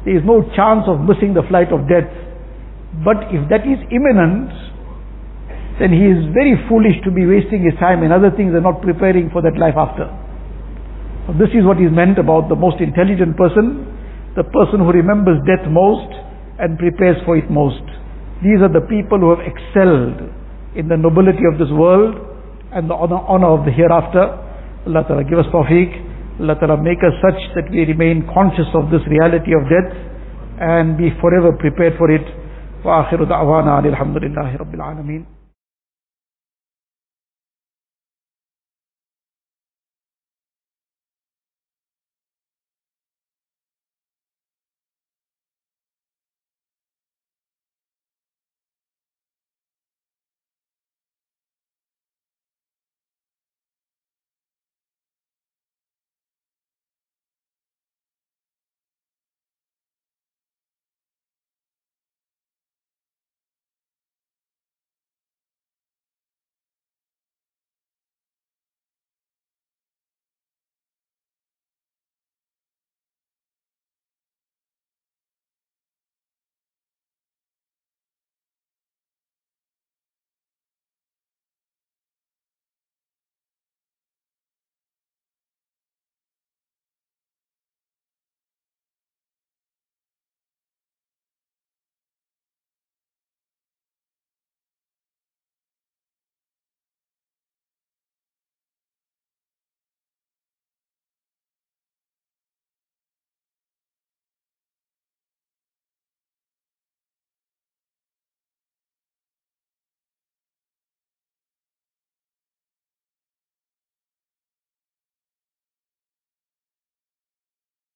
There 0.09 0.17
is 0.17 0.25
no 0.25 0.41
chance 0.57 0.89
of 0.89 1.05
missing 1.05 1.37
the 1.37 1.45
flight 1.53 1.69
of 1.69 1.85
death. 1.85 2.09
But 3.05 3.29
if 3.29 3.45
that 3.53 3.69
is 3.69 3.77
imminent, 3.93 4.49
then 5.80 5.96
he 5.96 6.12
is 6.12 6.28
very 6.36 6.60
foolish 6.68 7.00
to 7.08 7.12
be 7.12 7.24
wasting 7.24 7.64
his 7.64 7.74
time 7.80 8.04
in 8.04 8.12
other 8.12 8.30
things 8.36 8.52
and 8.52 8.68
not 8.68 8.84
preparing 8.84 9.32
for 9.32 9.42
that 9.42 9.56
life 9.56 9.80
after. 9.80 10.12
So 11.26 11.38
this 11.40 11.56
is 11.56 11.64
what 11.64 11.80
is 11.80 11.88
meant 11.88 12.20
about 12.20 12.52
the 12.52 12.60
most 12.60 12.84
intelligent 12.84 13.40
person, 13.40 13.88
the 14.36 14.44
person 14.44 14.84
who 14.84 14.92
remembers 14.92 15.40
death 15.48 15.64
most 15.72 16.12
and 16.60 16.76
prepares 16.76 17.16
for 17.24 17.40
it 17.40 17.48
most. 17.48 17.86
These 18.44 18.60
are 18.60 18.72
the 18.72 18.84
people 18.92 19.24
who 19.24 19.32
have 19.32 19.44
excelled 19.44 20.20
in 20.76 20.92
the 20.92 21.00
nobility 21.00 21.48
of 21.48 21.56
this 21.56 21.72
world 21.72 22.16
and 22.76 22.90
the 22.90 22.96
honor, 22.96 23.24
honor 23.24 23.56
of 23.56 23.64
the 23.64 23.72
hereafter. 23.72 24.36
Allah 24.88 25.04
Ta'ala 25.08 25.24
give 25.24 25.40
us 25.40 25.48
tawfiq. 25.48 26.44
Allah 26.44 26.56
Ta'ala 26.60 26.76
make 26.76 27.00
us 27.00 27.16
such 27.24 27.40
that 27.56 27.72
we 27.72 27.88
remain 27.88 28.28
conscious 28.36 28.68
of 28.76 28.92
this 28.92 29.02
reality 29.08 29.56
of 29.56 29.64
death 29.72 29.92
and 30.60 31.00
be 31.00 31.08
forever 31.24 31.56
prepared 31.56 31.96
for 31.98 32.12
it. 32.12 32.28
وآخر 32.80 33.24
دعوانا 33.24 33.80
الحمد 33.80 34.18
لله 34.18 34.56
رب 34.56 34.74
العالمين 34.76 35.26